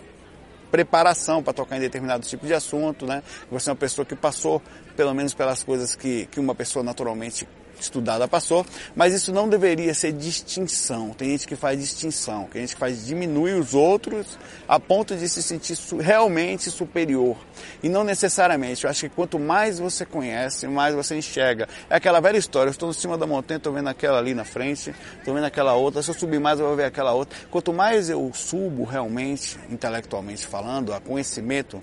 preparação 0.71 1.43
para 1.43 1.53
tocar 1.53 1.77
em 1.77 1.81
determinado 1.81 2.27
tipo 2.27 2.47
de 2.47 2.53
assunto, 2.53 3.07
né? 3.07 3.23
Você 3.51 3.71
é 3.71 3.73
uma 3.73 3.79
pessoa 3.79 4.05
que 4.05 4.17
passou 4.17 4.61
pelo 4.97 5.15
menos 5.15 5.35
pelas 5.35 5.63
coisas 5.63 5.95
que, 5.95 6.27
que 6.27 6.41
uma 6.41 6.55
pessoa 6.55 6.83
naturalmente 6.83 7.47
estudada 7.81 8.27
passou, 8.27 8.65
mas 8.95 9.13
isso 9.13 9.33
não 9.33 9.49
deveria 9.49 9.93
ser 9.95 10.13
distinção. 10.13 11.11
Tem 11.11 11.31
gente 11.31 11.47
que 11.47 11.57
faz 11.57 11.79
distinção, 11.79 12.49
tem 12.51 12.63
gente 12.63 12.75
que 12.75 12.81
faz 12.81 13.07
diminui 13.07 13.53
os 13.53 13.75
outros 13.75 14.39
a 14.67 14.81
ponto 14.81 15.15
de 15.15 15.29
se 15.29 15.43
sentir 15.43 15.77
realmente 16.01 16.71
superior. 16.71 17.37
E 17.83 17.89
não 17.89 18.05
necessariamente. 18.05 18.85
Eu 18.85 18.91
acho 18.91 19.09
que 19.09 19.15
quanto 19.15 19.39
mais 19.39 19.79
você 19.79 20.05
conhece, 20.05 20.67
mais 20.67 20.95
você 20.95 21.17
enxerga. 21.17 21.69
É 21.89 21.97
aquela 21.97 22.21
velha 22.21 22.39
história, 22.39 22.69
eu 22.69 22.73
estou 22.73 22.91
em 22.91 22.95
cima 22.95 23.17
da 23.19 23.27
montanha, 23.27 23.59
estou 23.59 23.73
vendo 23.73 23.89
aquela 23.89 24.19
ali 24.19 24.35
na 24.35 24.45
frente, 24.45 24.95
estou 25.19 25.35
vendo 25.35 25.45
aquela 25.45 25.75
outra, 25.75 26.03
se 26.03 26.11
eu 26.11 26.15
subir 26.15 26.41
mais 26.41 26.59
eu 26.59 26.67
vou 26.67 26.77
ver 26.77 26.85
aquela 26.85 27.13
outra. 27.13 27.37
Quanto 27.51 27.73
mais 27.73 28.09
eu 28.09 28.31
subo 28.35 28.85
realmente, 28.85 29.59
intelectualmente 29.71 30.47
falando, 30.47 30.93
a 30.93 31.01
conhecimento, 31.01 31.83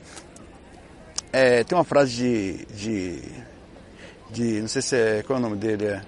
é, 1.34 1.64
tem 1.64 1.76
uma 1.76 1.84
frase 1.84 2.14
de, 2.14 2.66
de, 2.68 3.22
de, 4.30 4.62
Não 4.62 4.68
sei 4.68 4.84
se 4.84 4.96
é. 4.96 5.24
Qual 5.24 5.38
é 5.38 5.40
o 5.40 5.42
nome 5.42 5.58
dele? 5.58 5.88
É, 5.88 6.02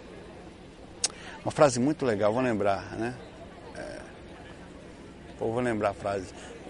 uma 1.44 1.52
frase 1.52 1.80
muito 1.80 2.06
legal, 2.06 2.32
vou 2.32 2.44
lembrar, 2.44 2.96
né? 2.96 3.16
É, 3.76 3.98
pô, 5.40 5.52
vou 5.52 5.62
lembrar 5.62 5.90
a 5.90 5.94
frase. 5.96 6.28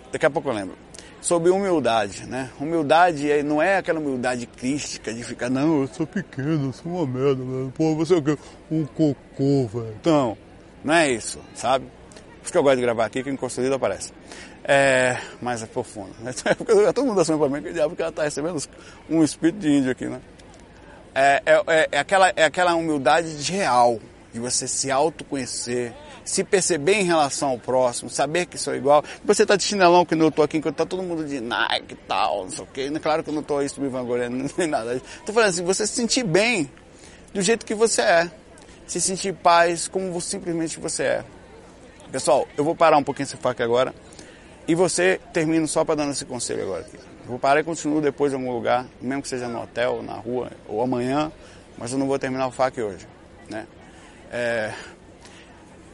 Daqui 0.10 0.26
a 0.26 0.30
pouco 0.30 0.48
eu 0.50 0.54
lembro. 0.54 0.78
Sobre 1.20 1.50
humildade, 1.50 2.26
né? 2.28 2.50
Humildade 2.58 3.30
é, 3.30 3.44
não 3.44 3.62
é 3.62 3.78
aquela 3.78 4.00
humildade 4.00 4.46
crística 4.46 5.14
de 5.14 5.24
ficar, 5.24 5.50
não, 5.50 5.82
eu 5.82 5.88
sou 5.88 6.08
pequeno, 6.08 6.70
eu 6.70 6.74
sou 6.74 6.94
uma 6.94 7.06
merda, 7.06 7.44
velho. 7.44 7.74
Pô, 7.76 7.94
você 7.94 8.14
é 8.14 8.18
o 8.18 8.22
quê? 8.22 8.38
Um 8.72 8.86
cocô, 8.86 9.68
velho. 9.68 9.96
Então, 10.00 10.38
não 10.82 10.94
é 10.94 11.12
isso, 11.12 11.42
sabe? 11.56 11.86
Por 11.86 12.44
isso 12.44 12.52
que 12.54 12.58
eu 12.58 12.64
gosto 12.64 12.78
de 12.78 12.84
gravar 12.84 13.06
aqui, 13.06 13.22
que 13.22 13.30
em 13.30 13.36
construído 13.36 13.74
aparece 13.74 14.14
é, 14.68 15.18
mais 15.40 15.64
profundo. 15.66 16.10
Todo 16.94 17.06
mundo 17.06 17.22
assim 17.22 17.38
para 17.38 17.50
mim 17.50 17.62
que 17.62 17.72
diabo 17.72 17.96
que 17.96 18.02
ela 18.02 18.10
está 18.10 18.24
recebendo 18.24 18.62
um 19.08 19.24
espírito 19.24 19.60
de 19.60 19.70
índio 19.70 19.92
aqui, 19.92 20.08
né? 20.08 20.20
É, 21.14 21.42
é, 21.46 21.64
é, 21.68 21.90
é, 21.92 22.00
aquela, 22.00 22.34
é 22.36 22.44
aquela 22.44 22.76
humildade 22.76 23.42
de 23.42 23.52
real, 23.54 24.00
de 24.34 24.40
você 24.40 24.68
se 24.68 24.92
autoconhecer, 24.92 25.94
se 26.26 26.44
perceber 26.44 26.96
em 26.96 27.04
relação 27.04 27.50
ao 27.50 27.60
próximo, 27.60 28.10
saber 28.10 28.48
que 28.48 28.58
sou 28.58 28.76
igual. 28.76 29.04
Você 29.24 29.44
está 29.44 29.56
de 29.56 29.64
chinelão 29.64 30.04
que 30.04 30.16
eu 30.16 30.28
estou 30.28 30.44
aqui, 30.44 30.58
enquanto 30.58 30.74
está 30.74 30.86
todo 30.86 31.04
mundo 31.04 31.24
de 31.24 31.40
Nike 31.40 31.94
e 31.94 31.96
tal, 32.08 32.44
não 32.44 32.52
sei 32.52 32.64
o 32.64 32.68
quê. 32.68 32.92
Claro 33.00 33.24
que 33.24 33.30
eu 33.30 33.34
não 33.34 33.42
estou 33.42 33.62
isso 33.62 33.80
me 33.80 33.88
vangloriando, 33.88 34.52
nem 34.58 34.68
nada. 34.68 34.96
Estou 34.96 35.34
falando 35.34 35.50
assim, 35.50 35.64
você 35.64 35.86
se 35.86 35.94
sentir 35.94 36.24
bem 36.24 36.70
do 37.34 37.42
jeito 37.42 37.66
que 37.66 37.76
você 37.76 38.02
é. 38.02 38.32
Se 38.88 39.00
sentir 39.00 39.34
paz 39.34 39.88
como 39.88 40.20
simplesmente 40.20 40.80
você 40.80 41.04
é. 41.04 41.26
Pessoal, 42.12 42.48
eu 42.58 42.64
vou 42.64 42.76
parar 42.76 42.98
um 42.98 43.04
pouquinho 43.04 43.26
esse 43.26 43.38
faca 43.38 43.64
agora. 43.64 43.94
E 44.68 44.74
você, 44.74 45.20
termino 45.32 45.68
só 45.68 45.86
para 45.86 45.96
dar 45.96 46.10
esse 46.10 46.26
conselho 46.26 46.64
agora 46.64 46.82
aqui. 46.82 46.98
Vou 47.28 47.40
parar 47.40 47.60
e 47.60 47.64
continuo 47.64 48.02
depois 48.02 48.34
em 48.34 48.36
algum 48.36 48.52
lugar, 48.52 48.86
mesmo 49.02 49.22
que 49.22 49.28
seja 49.28 49.48
no 49.48 49.62
hotel, 49.62 50.02
na 50.04 50.14
rua 50.14 50.52
ou 50.68 50.82
amanhã, 50.82 51.32
mas 51.78 51.92
eu 51.92 51.98
não 51.98 52.08
vou 52.08 52.18
terminar 52.18 52.48
o 52.48 52.52
FAQ 52.52 52.82
hoje. 52.82 53.08
Né? 53.50 53.68
É, 54.32 54.74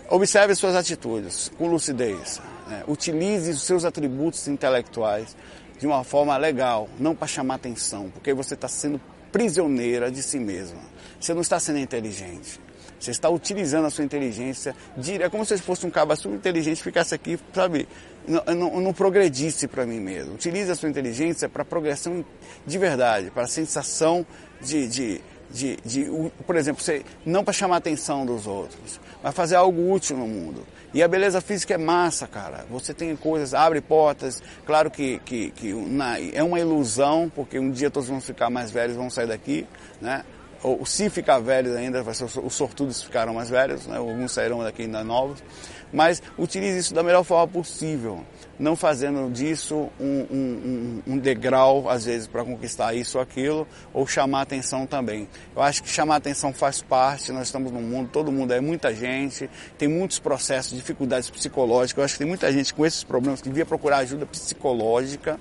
observe 0.09 0.55
suas 0.55 0.75
atitudes 0.75 1.51
com 1.57 1.67
lucidez. 1.67 2.41
Né? 2.67 2.83
Utilize 2.87 3.49
os 3.51 3.61
seus 3.63 3.85
atributos 3.85 4.47
intelectuais 4.47 5.35
de 5.79 5.87
uma 5.87 6.03
forma 6.03 6.37
legal, 6.37 6.87
não 6.99 7.15
para 7.15 7.27
chamar 7.27 7.55
atenção, 7.55 8.09
porque 8.09 8.33
você 8.33 8.53
está 8.53 8.67
sendo 8.67 9.01
prisioneira 9.31 10.11
de 10.11 10.21
si 10.21 10.37
mesma. 10.37 10.79
Você 11.19 11.33
não 11.33 11.41
está 11.41 11.59
sendo 11.59 11.79
inteligente. 11.79 12.59
Você 12.99 13.09
está 13.09 13.29
utilizando 13.29 13.85
a 13.85 13.89
sua 13.89 14.03
inteligência. 14.03 14.75
É 15.19 15.27
como 15.27 15.43
se 15.43 15.57
fosse 15.57 15.87
um 15.87 15.91
super 16.15 16.35
inteligente 16.35 16.83
ficasse 16.83 17.15
aqui, 17.15 17.39
sabe? 17.51 17.87
Não, 18.27 18.55
não, 18.55 18.81
não 18.81 18.93
progredisse 18.93 19.67
para 19.67 19.85
mim 19.85 19.99
mesmo. 19.99 20.35
Utilize 20.35 20.71
a 20.71 20.75
sua 20.75 20.89
inteligência 20.89 21.49
para 21.49 21.65
progressão 21.65 22.23
de 22.65 22.77
verdade, 22.77 23.31
para 23.31 23.43
a 23.43 23.47
sensação 23.47 24.25
de, 24.61 24.87
de, 24.87 25.21
de, 25.49 25.77
de, 25.83 26.31
por 26.45 26.55
exemplo, 26.55 26.83
você, 26.83 27.03
não 27.25 27.43
para 27.43 27.53
chamar 27.53 27.75
a 27.75 27.77
atenção 27.79 28.25
dos 28.25 28.45
outros, 28.45 28.99
mas 29.23 29.33
fazer 29.33 29.55
algo 29.55 29.91
útil 29.91 30.17
no 30.17 30.27
mundo. 30.27 30.65
E 30.93 31.01
a 31.01 31.07
beleza 31.07 31.39
física 31.39 31.73
é 31.73 31.77
massa, 31.77 32.27
cara. 32.27 32.65
Você 32.69 32.93
tem 32.93 33.15
coisas, 33.15 33.53
abre 33.53 33.79
portas. 33.79 34.43
Claro 34.65 34.91
que, 34.91 35.19
que, 35.19 35.51
que 35.51 35.73
na, 35.73 36.19
é 36.19 36.43
uma 36.43 36.59
ilusão, 36.59 37.31
porque 37.33 37.57
um 37.57 37.71
dia 37.71 37.89
todos 37.89 38.09
vão 38.09 38.19
ficar 38.19 38.49
mais 38.49 38.71
velhos, 38.71 38.97
vão 38.97 39.09
sair 39.09 39.27
daqui, 39.27 39.65
né? 40.01 40.25
Ou 40.63 40.85
se 40.85 41.09
ficar 41.09 41.39
velhos 41.39 41.75
ainda, 41.75 42.03
os 42.43 42.53
sortudos 42.53 43.01
ficaram 43.01 43.33
mais 43.33 43.49
velhos, 43.49 43.87
né? 43.87 43.97
alguns 43.97 44.31
sairão 44.31 44.63
daqui 44.63 44.83
ainda 44.83 45.03
novos, 45.03 45.43
mas 45.91 46.21
utilize 46.37 46.77
isso 46.77 46.93
da 46.93 47.01
melhor 47.01 47.23
forma 47.23 47.47
possível, 47.47 48.23
não 48.59 48.75
fazendo 48.75 49.31
disso 49.31 49.89
um, 49.99 50.25
um, 50.31 51.01
um 51.07 51.17
degrau, 51.17 51.89
às 51.89 52.05
vezes, 52.05 52.27
para 52.27 52.43
conquistar 52.43 52.93
isso 52.93 53.17
ou 53.17 53.23
aquilo, 53.23 53.67
ou 53.91 54.05
chamar 54.05 54.41
atenção 54.41 54.85
também. 54.85 55.27
Eu 55.55 55.63
acho 55.63 55.81
que 55.81 55.89
chamar 55.89 56.17
atenção 56.17 56.53
faz 56.53 56.81
parte, 56.81 57.31
nós 57.31 57.47
estamos 57.47 57.71
num 57.71 57.81
mundo, 57.81 58.09
todo 58.11 58.31
mundo 58.31 58.53
é 58.53 58.61
muita 58.61 58.93
gente, 58.93 59.49
tem 59.77 59.87
muitos 59.87 60.19
processos, 60.19 60.77
dificuldades 60.77 61.29
psicológicas, 61.29 61.97
eu 61.97 62.05
acho 62.05 62.13
que 62.13 62.19
tem 62.19 62.27
muita 62.27 62.51
gente 62.51 62.73
com 62.73 62.85
esses 62.85 63.03
problemas 63.03 63.41
que 63.41 63.49
devia 63.49 63.65
procurar 63.65 63.97
ajuda 63.97 64.25
psicológica 64.27 65.39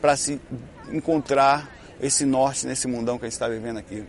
para 0.00 0.14
se 0.14 0.38
encontrar 0.92 1.74
esse 2.00 2.24
norte 2.24 2.66
nesse 2.66 2.86
mundão 2.86 3.18
que 3.18 3.24
a 3.24 3.28
gente 3.28 3.32
está 3.32 3.48
vivendo 3.48 3.78
aqui 3.78 4.04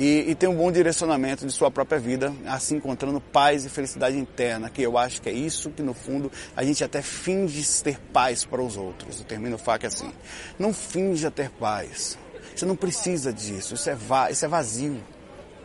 e, 0.00 0.30
e 0.30 0.34
ter 0.34 0.48
um 0.48 0.54
bom 0.54 0.72
direcionamento 0.72 1.46
de 1.46 1.52
sua 1.52 1.70
própria 1.70 2.00
vida, 2.00 2.32
assim 2.46 2.76
encontrando 2.76 3.20
paz 3.20 3.66
e 3.66 3.68
felicidade 3.68 4.16
interna, 4.16 4.70
que 4.70 4.80
eu 4.80 4.96
acho 4.96 5.20
que 5.20 5.28
é 5.28 5.32
isso 5.32 5.68
que 5.68 5.82
no 5.82 5.92
fundo 5.92 6.32
a 6.56 6.64
gente 6.64 6.82
até 6.82 7.02
finge 7.02 7.62
ter 7.82 8.00
paz 8.10 8.42
para 8.42 8.62
os 8.62 8.78
outros. 8.78 9.18
Eu 9.18 9.26
termino 9.26 9.56
o 9.56 9.58
FAQ 9.58 9.86
assim. 9.86 10.10
Não 10.58 10.72
finja 10.72 11.30
ter 11.30 11.50
paz. 11.50 12.16
Você 12.56 12.64
não 12.64 12.74
precisa 12.74 13.30
disso, 13.30 13.74
isso 13.74 13.90
é, 13.90 13.94
va 13.94 14.30
isso 14.30 14.42
é 14.42 14.48
vazio. 14.48 15.04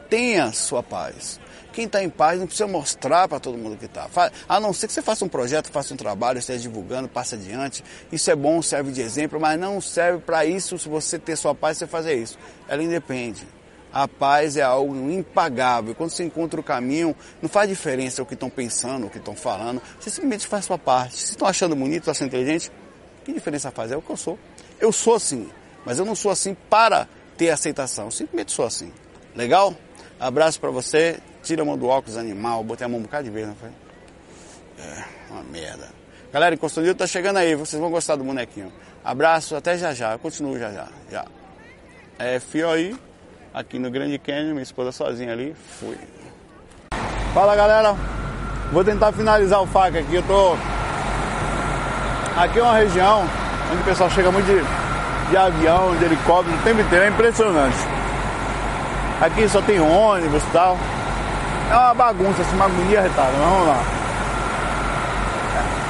Tenha 0.09 0.51
sua 0.51 0.83
paz. 0.83 1.39
Quem 1.71 1.85
está 1.85 2.03
em 2.03 2.09
paz 2.09 2.37
não 2.37 2.45
precisa 2.45 2.67
mostrar 2.67 3.29
para 3.29 3.39
todo 3.39 3.57
mundo 3.57 3.77
que 3.77 3.85
está. 3.85 4.09
A 4.49 4.59
não 4.59 4.73
ser 4.73 4.87
que 4.87 4.93
você 4.93 5.01
faça 5.01 5.23
um 5.23 5.29
projeto, 5.29 5.69
faça 5.71 5.93
um 5.93 5.97
trabalho, 5.97 6.39
esteja 6.39 6.59
divulgando, 6.59 7.07
passe 7.07 7.35
adiante. 7.35 7.83
Isso 8.11 8.29
é 8.29 8.35
bom, 8.35 8.61
serve 8.61 8.91
de 8.91 9.01
exemplo, 9.01 9.39
mas 9.39 9.57
não 9.57 9.79
serve 9.79 10.19
para 10.19 10.45
isso 10.45 10.77
se 10.77 10.89
você 10.89 11.17
ter 11.17 11.37
sua 11.37 11.55
paz, 11.55 11.77
você 11.77 11.87
fazer 11.87 12.15
isso. 12.15 12.37
Ela 12.67 12.83
independe 12.83 13.54
a 13.95 14.10
paz 14.10 14.58
é 14.58 14.62
algo 14.62 14.93
impagável. 15.10 15.95
Quando 15.95 16.10
você 16.10 16.25
encontra 16.25 16.60
o 16.60 16.63
caminho, 16.63 17.15
não 17.41 17.47
faz 17.47 17.69
diferença 17.69 18.21
o 18.21 18.25
que 18.25 18.34
estão 18.34 18.49
pensando, 18.49 19.08
o 19.08 19.10
que 19.10 19.19
estão 19.19 19.38
falando. 19.38 19.81
Você 19.97 20.10
simplesmente 20.10 20.45
faz 20.45 20.65
sua 20.65 20.77
parte. 20.77 21.15
Se 21.15 21.31
estão 21.31 21.47
achando 21.47 21.77
bonito, 21.77 21.99
estão 21.99 22.12
achando 22.12 22.27
inteligente, 22.27 22.69
que 23.23 23.31
diferença 23.31 23.71
faz? 23.71 23.93
É 23.93 23.95
o 23.95 24.01
que 24.01 24.10
eu 24.10 24.17
sou. 24.17 24.38
Eu 24.81 24.91
sou 24.91 25.15
assim, 25.15 25.49
mas 25.86 25.97
eu 25.97 26.03
não 26.03 26.13
sou 26.13 26.29
assim 26.29 26.58
para 26.69 27.08
ter 27.38 27.51
aceitação. 27.51 28.05
Eu 28.05 28.12
simplesmente 28.12 28.51
sou 28.51 28.65
assim. 28.65 28.91
Legal? 29.34 29.73
Abraço 30.19 30.60
para 30.60 30.71
você. 30.71 31.17
Tira 31.41 31.62
a 31.62 31.65
mão 31.65 31.77
do 31.77 31.88
óculos 31.88 32.17
animal. 32.17 32.65
Botei 32.65 32.84
a 32.84 32.89
mão 32.89 32.99
um 32.99 33.03
bocado 33.03 33.23
de 33.23 33.29
vez, 33.29 33.47
não 33.47 33.55
foi? 33.55 33.69
É, 34.77 35.05
uma 35.31 35.43
merda. 35.43 35.88
Galera, 36.34 36.53
Encostondil 36.53 36.95
tá 36.95 37.08
chegando 37.08 37.38
aí. 37.38 37.55
Vocês 37.55 37.79
vão 37.79 37.89
gostar 37.89 38.17
do 38.17 38.25
bonequinho. 38.25 38.73
Abraço, 39.05 39.55
até 39.55 39.77
já 39.77 39.93
já. 39.93 40.12
Eu 40.12 40.19
continuo 40.19 40.60
já 40.60 40.69
já. 40.69 40.89
Já. 41.10 41.25
É, 42.19 42.41
fio 42.41 42.69
aí 42.69 42.93
aqui 43.55 43.79
no 43.79 43.89
Grande 43.89 44.19
Canyon, 44.19 44.51
minha 44.51 44.63
esposa 44.63 44.91
sozinha 44.91 45.31
ali, 45.31 45.55
fui. 45.79 45.97
Fala 47.33 47.55
galera, 47.55 47.95
vou 48.69 48.83
tentar 48.83 49.13
finalizar 49.13 49.61
o 49.61 49.65
faca 49.65 49.99
aqui, 49.99 50.15
eu 50.15 50.23
tô... 50.23 50.57
Aqui 52.37 52.59
é 52.59 52.63
uma 52.63 52.75
região 52.75 53.25
onde 53.71 53.81
o 53.81 53.85
pessoal 53.85 54.09
chega 54.09 54.29
muito 54.29 54.45
de, 54.45 54.61
de 55.29 55.37
avião, 55.37 55.95
de 55.95 56.03
helicóptero, 56.03 56.53
o 56.53 56.61
tempo 56.63 56.81
inteiro, 56.81 57.05
é 57.05 57.07
impressionante. 57.07 57.77
Aqui 59.21 59.47
só 59.47 59.61
tem 59.61 59.79
ônibus 59.79 60.43
e 60.43 60.51
tal. 60.51 60.77
É 61.71 61.75
uma 61.75 61.93
bagunça, 61.93 62.41
assim, 62.41 62.55
uma 62.55 62.65
agonia 62.65 63.01
retada, 63.01 63.31
mas 63.31 63.49
vamos 63.49 63.67
lá. 63.67 63.83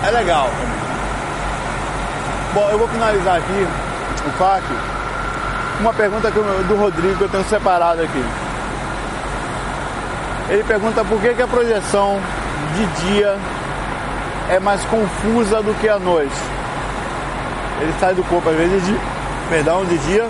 É, 0.03 0.07
é 0.07 0.11
legal. 0.11 0.49
Bom, 2.53 2.69
eu 2.69 2.77
vou 2.77 2.87
finalizar 2.87 3.37
aqui 3.37 3.67
o 4.27 4.31
FAC 4.37 4.63
uma 5.79 5.93
pergunta 5.93 6.31
do 6.31 6.75
Rodrigo 6.75 7.15
que 7.15 7.23
eu 7.23 7.29
tenho 7.29 7.43
separado 7.45 8.01
aqui. 8.01 8.25
Ele 10.49 10.63
pergunta 10.63 11.03
por 11.03 11.19
que, 11.19 11.33
que 11.33 11.41
a 11.41 11.47
projeção 11.47 12.19
de 12.75 12.85
dia 13.07 13.37
é 14.49 14.59
mais 14.59 14.83
confusa 14.85 15.61
do 15.61 15.73
que 15.79 15.89
a 15.89 15.97
noite. 15.97 16.35
Ele 17.81 17.93
sai 17.99 18.13
do 18.13 18.23
corpo 18.23 18.49
às 18.49 18.55
vezes 18.55 18.85
de, 18.85 18.97
perdão, 19.49 19.83
de 19.85 19.97
dia 19.99 20.27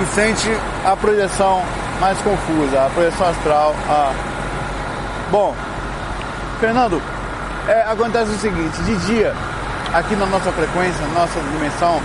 e 0.00 0.14
sente 0.14 0.50
a 0.84 0.96
projeção 0.96 1.62
mais 2.00 2.18
confusa, 2.18 2.86
a 2.86 2.90
projeção 2.90 3.28
astral. 3.28 3.74
A... 3.88 4.12
Bom, 5.30 5.54
Fernando, 6.60 7.00
é, 7.68 7.82
acontece 7.82 8.30
o 8.30 8.38
seguinte, 8.38 8.76
de 8.82 8.96
dia, 9.06 9.34
aqui 9.94 10.14
na 10.16 10.26
nossa 10.26 10.52
frequência, 10.52 11.06
na 11.06 11.20
nossa 11.20 11.40
dimensão, 11.40 12.00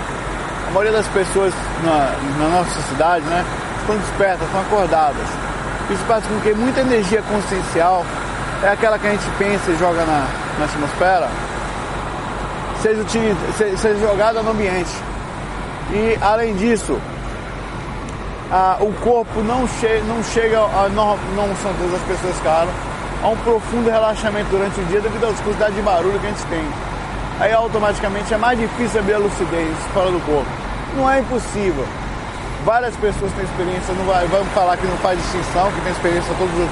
a 0.72 0.74
maioria 0.74 0.94
das 0.94 1.08
pessoas 1.10 1.54
na, 1.84 2.16
na 2.40 2.48
nossa 2.48 2.82
cidade, 2.84 3.26
né, 3.26 3.46
estão 3.82 3.98
despertas, 3.98 4.48
estão 4.48 4.62
acordadas. 4.62 5.28
Isso 5.90 6.02
faz 6.06 6.26
com 6.26 6.40
que 6.40 6.54
muita 6.54 6.80
energia 6.80 7.22
consciencial, 7.24 8.06
é 8.64 8.70
aquela 8.70 8.98
que 8.98 9.06
a 9.06 9.12
gente 9.12 9.30
pensa 9.38 9.70
e 9.70 9.78
joga 9.78 10.06
na, 10.06 10.26
na 10.58 10.66
atmosfera, 10.66 11.28
seja, 12.82 13.04
seja 13.78 14.00
jogada 14.00 14.42
no 14.42 14.52
ambiente. 14.52 14.96
E 15.92 16.18
além 16.22 16.56
disso, 16.56 16.98
o 18.80 18.94
corpo 19.04 19.42
não, 19.42 19.68
che, 19.68 20.02
não 20.08 20.24
chega, 20.24 20.58
a, 20.58 20.88
não, 20.88 21.18
não 21.36 21.54
são 21.58 21.74
todas 21.74 21.96
as 21.96 22.02
pessoas, 22.04 22.36
claro, 22.42 22.70
a 23.22 23.28
um 23.28 23.36
profundo 23.38 23.90
relaxamento 23.90 24.50
durante 24.50 24.80
o 24.80 24.86
dia 24.86 25.02
devido 25.02 25.26
à 25.26 25.44
quantidade 25.44 25.76
de 25.76 25.82
barulho 25.82 26.18
que 26.18 26.28
a 26.28 26.30
gente 26.30 26.46
tem. 26.46 26.64
Aí 27.42 27.52
automaticamente 27.52 28.34
é 28.34 28.38
mais 28.38 28.58
difícil 28.58 29.02
abrir 29.02 29.16
a 29.16 29.18
lucidez 29.18 29.76
fora 29.94 30.10
do 30.10 30.20
corpo. 30.26 30.61
Não 30.96 31.10
é 31.10 31.20
impossível. 31.20 31.86
Várias 32.66 32.96
pessoas 32.96 33.32
têm 33.34 33.44
experiência, 33.44 33.94
não 33.94 34.06
vai, 34.06 34.28
vamos 34.28 34.52
falar 34.54 34.78
que 34.78 34.86
não 34.86 34.98
faz 34.98 35.18
distinção, 35.20 35.72
que 35.72 35.82
tem 35.82 35.92
experiência 35.92 36.34
todos 36.38 36.54
os, 36.54 36.70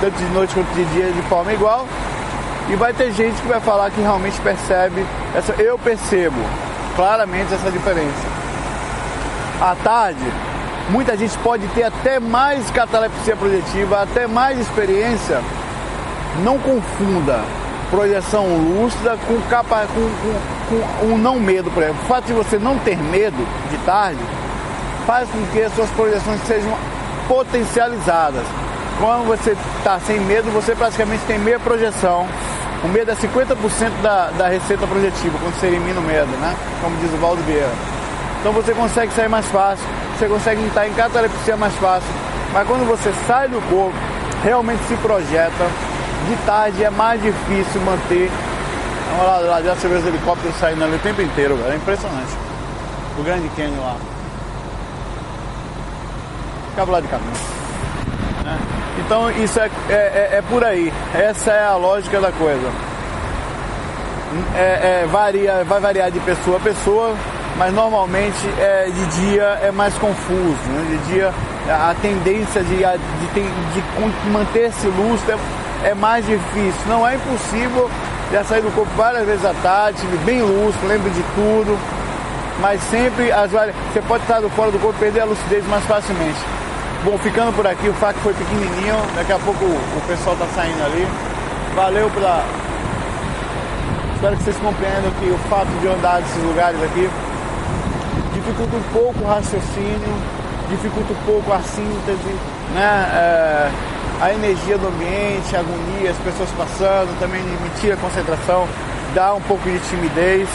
tanto 0.00 0.16
de 0.16 0.24
noite 0.32 0.54
quanto 0.54 0.74
de 0.74 0.84
dia 0.86 1.12
de 1.12 1.22
forma 1.22 1.52
igual. 1.52 1.86
E 2.68 2.76
vai 2.76 2.92
ter 2.92 3.12
gente 3.12 3.40
que 3.40 3.48
vai 3.48 3.60
falar 3.60 3.90
que 3.90 4.00
realmente 4.00 4.40
percebe 4.40 5.04
essa. 5.34 5.52
Eu 5.60 5.78
percebo 5.78 6.36
claramente 6.96 7.52
essa 7.52 7.70
diferença. 7.70 8.26
À 9.60 9.76
tarde, 9.82 10.24
muita 10.88 11.16
gente 11.16 11.36
pode 11.38 11.66
ter 11.68 11.84
até 11.84 12.18
mais 12.18 12.70
catalepsia 12.70 13.36
projetiva, 13.36 14.02
até 14.02 14.26
mais 14.26 14.58
experiência. 14.58 15.40
Não 16.42 16.58
confunda 16.58 17.40
projeção 17.90 18.46
lúcida 18.56 19.18
com, 19.26 19.40
capa, 19.48 19.86
com, 19.92 20.00
com, 20.00 20.49
com 20.70 21.06
um 21.06 21.18
não 21.18 21.40
medo, 21.40 21.70
por 21.70 21.82
exemplo. 21.82 22.00
O 22.02 22.06
fato 22.06 22.26
de 22.26 22.32
você 22.32 22.58
não 22.58 22.78
ter 22.78 22.96
medo 22.96 23.36
de 23.68 23.76
tarde 23.78 24.20
faz 25.06 25.28
com 25.28 25.44
que 25.52 25.60
as 25.60 25.74
suas 25.74 25.90
projeções 25.90 26.40
sejam 26.46 26.72
potencializadas. 27.26 28.44
Quando 29.00 29.26
você 29.26 29.56
está 29.78 29.98
sem 30.00 30.20
medo, 30.20 30.50
você 30.52 30.74
praticamente 30.74 31.24
tem 31.26 31.38
meia 31.38 31.58
projeção. 31.58 32.26
O 32.84 32.88
medo 32.88 33.10
é 33.10 33.14
50% 33.14 33.56
da, 34.02 34.30
da 34.30 34.48
receita 34.48 34.86
projetiva, 34.86 35.36
quando 35.38 35.54
você 35.58 35.66
elimina 35.66 36.00
o 36.00 36.02
medo, 36.02 36.30
né? 36.38 36.54
Como 36.80 36.96
diz 36.98 37.12
o 37.12 37.16
Valdo 37.16 37.42
Vieira. 37.42 37.70
Então 38.40 38.52
você 38.52 38.72
consegue 38.72 39.12
sair 39.12 39.28
mais 39.28 39.46
fácil, 39.46 39.84
você 40.16 40.26
consegue 40.26 40.62
entrar 40.62 40.88
em 40.88 40.92
catalepsia 40.94 41.56
mais 41.56 41.74
fácil. 41.74 42.08
Mas 42.52 42.66
quando 42.66 42.86
você 42.86 43.12
sai 43.26 43.48
do 43.48 43.60
corpo, 43.68 43.94
realmente 44.42 44.82
se 44.84 44.94
projeta, 44.96 45.66
de 46.26 46.36
tarde 46.46 46.84
é 46.84 46.90
mais 46.90 47.20
difícil 47.22 47.80
manter. 47.82 48.30
Vamos 49.10 49.46
lá, 49.48 49.62
já 49.62 49.74
você 49.74 49.88
vê 49.88 49.96
os 49.96 50.06
helicópteros 50.06 50.56
saindo 50.56 50.84
ali 50.84 50.96
o 50.96 50.98
tempo 51.00 51.20
inteiro, 51.20 51.56
cara. 51.58 51.72
É 51.72 51.76
impressionante. 51.76 52.36
O 53.18 53.22
grande 53.22 53.48
Canyon 53.50 53.80
lá. 53.80 53.96
Ficava 56.70 56.92
lá 56.92 57.00
de 57.00 57.08
caminho. 57.08 57.32
Né? 58.44 58.58
Então 58.98 59.30
isso 59.30 59.58
é, 59.58 59.70
é, 59.88 59.92
é, 59.92 60.28
é, 60.38 60.42
por 60.48 60.64
aí. 60.64 60.92
Essa 61.14 61.50
é 61.50 61.64
a 61.64 61.76
lógica 61.76 62.20
da 62.20 62.32
coisa. 62.32 62.70
É, 64.54 65.02
é, 65.02 65.06
varia, 65.10 65.64
vai 65.64 65.80
variar 65.80 66.10
de 66.10 66.20
pessoa 66.20 66.58
a 66.58 66.60
pessoa, 66.60 67.16
mas 67.56 67.74
normalmente 67.74 68.48
é, 68.58 68.86
de 68.86 69.06
dia 69.06 69.58
é 69.62 69.70
mais 69.72 69.92
confuso. 69.94 70.68
Né? 70.68 70.86
De 70.90 71.12
dia 71.12 71.34
a 71.68 71.94
tendência 72.00 72.62
de, 72.62 72.76
de, 72.76 73.26
de, 73.34 73.82
de 73.82 74.30
manter-se 74.30 74.86
lúcido 74.86 75.32
é 75.32 75.38
é 75.84 75.94
mais 75.94 76.24
difícil. 76.26 76.80
Não 76.86 77.06
é 77.06 77.14
impossível 77.14 77.90
já 78.30 78.44
sair 78.44 78.62
do 78.62 78.70
corpo 78.70 78.90
várias 78.96 79.26
vezes 79.26 79.44
à 79.44 79.52
tarde, 79.54 80.00
bem 80.24 80.40
lúcido, 80.40 80.86
lembra 80.86 81.10
de 81.10 81.22
tudo, 81.34 81.78
mas 82.60 82.80
sempre 82.84 83.32
as 83.32 83.50
você 83.50 84.00
pode 84.06 84.22
estar 84.22 84.40
fora 84.50 84.70
do 84.70 84.78
corpo 84.78 84.96
e 84.98 85.00
perder 85.00 85.20
a 85.20 85.24
lucidez 85.24 85.66
mais 85.66 85.84
facilmente. 85.84 86.38
Bom, 87.04 87.18
ficando 87.18 87.52
por 87.56 87.66
aqui, 87.66 87.88
o 87.88 87.94
fac 87.94 88.16
foi 88.20 88.32
pequenininho, 88.34 88.94
daqui 89.16 89.32
a 89.32 89.38
pouco 89.38 89.64
o 89.64 90.02
pessoal 90.06 90.34
está 90.34 90.46
saindo 90.54 90.84
ali. 90.84 91.06
Valeu 91.74 92.10
pela. 92.10 92.44
Espero 94.14 94.36
que 94.36 94.42
vocês 94.44 94.56
compreendam 94.58 95.10
que 95.18 95.30
o 95.30 95.38
fato 95.48 95.68
de 95.80 95.88
andar 95.88 96.20
nesses 96.20 96.42
lugares 96.44 96.80
aqui 96.82 97.10
dificulta 98.34 98.76
um 98.76 98.82
pouco 98.92 99.24
o 99.24 99.26
raciocínio, 99.26 100.14
dificulta 100.68 101.12
um 101.12 101.24
pouco 101.24 101.52
a 101.52 101.60
síntese, 101.60 102.36
né? 102.74 103.08
É 103.14 103.70
a 104.20 104.32
energia 104.32 104.76
do 104.76 104.88
ambiente, 104.88 105.56
a 105.56 105.60
agonia, 105.60 106.10
as 106.10 106.18
pessoas 106.18 106.50
passando, 106.50 107.18
também 107.18 107.42
me 107.42 107.70
tira 107.80 107.94
a 107.94 107.96
concentração, 107.96 108.68
dá 109.14 109.34
um 109.34 109.40
pouco 109.40 109.68
de 109.68 109.78
timidez. 109.88 110.48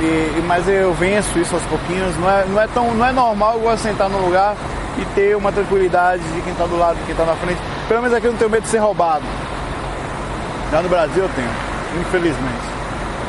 E, 0.00 0.42
mas 0.46 0.66
eu 0.66 0.94
venço 0.94 1.38
isso 1.38 1.54
aos 1.54 1.64
pouquinhos. 1.64 2.16
Não 2.16 2.30
é, 2.30 2.44
não 2.46 2.60
é, 2.60 2.66
tão, 2.68 2.94
não 2.94 3.06
é 3.06 3.12
normal 3.12 3.58
igual 3.58 3.76
sentar 3.76 4.08
num 4.08 4.24
lugar 4.24 4.56
e 4.98 5.04
ter 5.14 5.36
uma 5.36 5.52
tranquilidade 5.52 6.22
de 6.22 6.40
quem 6.40 6.52
está 6.52 6.64
do 6.64 6.78
lado, 6.78 6.96
de 6.96 7.02
quem 7.02 7.12
está 7.12 7.24
na 7.24 7.34
frente. 7.34 7.60
Pelo 7.86 8.00
menos 8.00 8.16
aqui 8.16 8.26
eu 8.26 8.32
não 8.32 8.38
tenho 8.38 8.50
medo 8.50 8.62
de 8.62 8.68
ser 8.68 8.78
roubado. 8.78 9.24
Já 10.72 10.80
no 10.80 10.88
Brasil 10.88 11.24
eu 11.24 11.30
tenho, 11.36 11.50
infelizmente. 12.00 12.70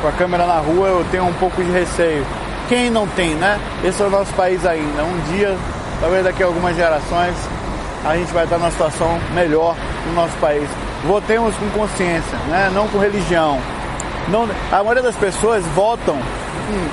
Com 0.02 0.08
a 0.08 0.12
câmera 0.14 0.46
na 0.46 0.60
rua 0.60 0.88
eu 0.88 1.06
tenho 1.12 1.26
um 1.26 1.34
pouco 1.34 1.62
de 1.62 1.72
receio. 1.72 2.26
Quem 2.70 2.90
não 2.90 3.06
tem, 3.06 3.36
né? 3.36 3.60
Esse 3.84 4.02
é 4.02 4.06
o 4.06 4.10
nosso 4.10 4.34
país 4.34 4.66
ainda. 4.66 5.04
Um 5.04 5.20
dia, 5.34 5.58
talvez 6.00 6.24
daqui 6.24 6.42
a 6.42 6.46
algumas 6.46 6.74
gerações, 6.76 7.36
a 8.06 8.16
gente 8.16 8.32
vai 8.34 8.44
estar 8.44 8.58
numa 8.58 8.72
situação 8.72 9.20
melhor 9.34 9.76
no 10.08 10.14
nosso 10.14 10.36
país. 10.38 10.68
Votemos 11.06 11.56
com 11.56 11.70
consciência, 11.70 12.38
né? 12.48 12.72
não 12.74 12.88
com 12.88 12.98
religião. 12.98 13.60
Não, 14.28 14.48
a 14.72 14.78
maioria 14.78 15.04
das 15.04 15.16
pessoas 15.16 15.64
votam 15.76 16.16
hum, 16.16 16.88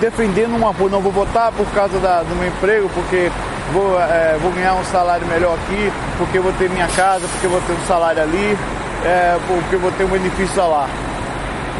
defendendo 0.00 0.56
uma 0.56 0.72
não 0.88 1.00
vou 1.00 1.12
votar 1.12 1.52
por 1.52 1.66
causa 1.72 1.98
da, 1.98 2.22
do 2.22 2.34
meu 2.36 2.48
emprego, 2.48 2.88
porque 2.94 3.30
vou, 3.72 4.00
é, 4.00 4.36
vou 4.40 4.52
ganhar 4.52 4.74
um 4.74 4.84
salário 4.84 5.26
melhor 5.26 5.54
aqui, 5.54 5.92
porque 6.18 6.38
vou 6.38 6.52
ter 6.52 6.68
minha 6.70 6.88
casa, 6.88 7.26
porque 7.28 7.46
vou 7.46 7.60
ter 7.62 7.72
um 7.72 7.86
salário 7.86 8.22
ali, 8.22 8.58
é, 9.04 9.38
porque 9.46 9.76
vou 9.76 9.90
ter 9.92 10.04
um 10.04 10.08
benefício 10.08 10.56
lá. 10.68 10.88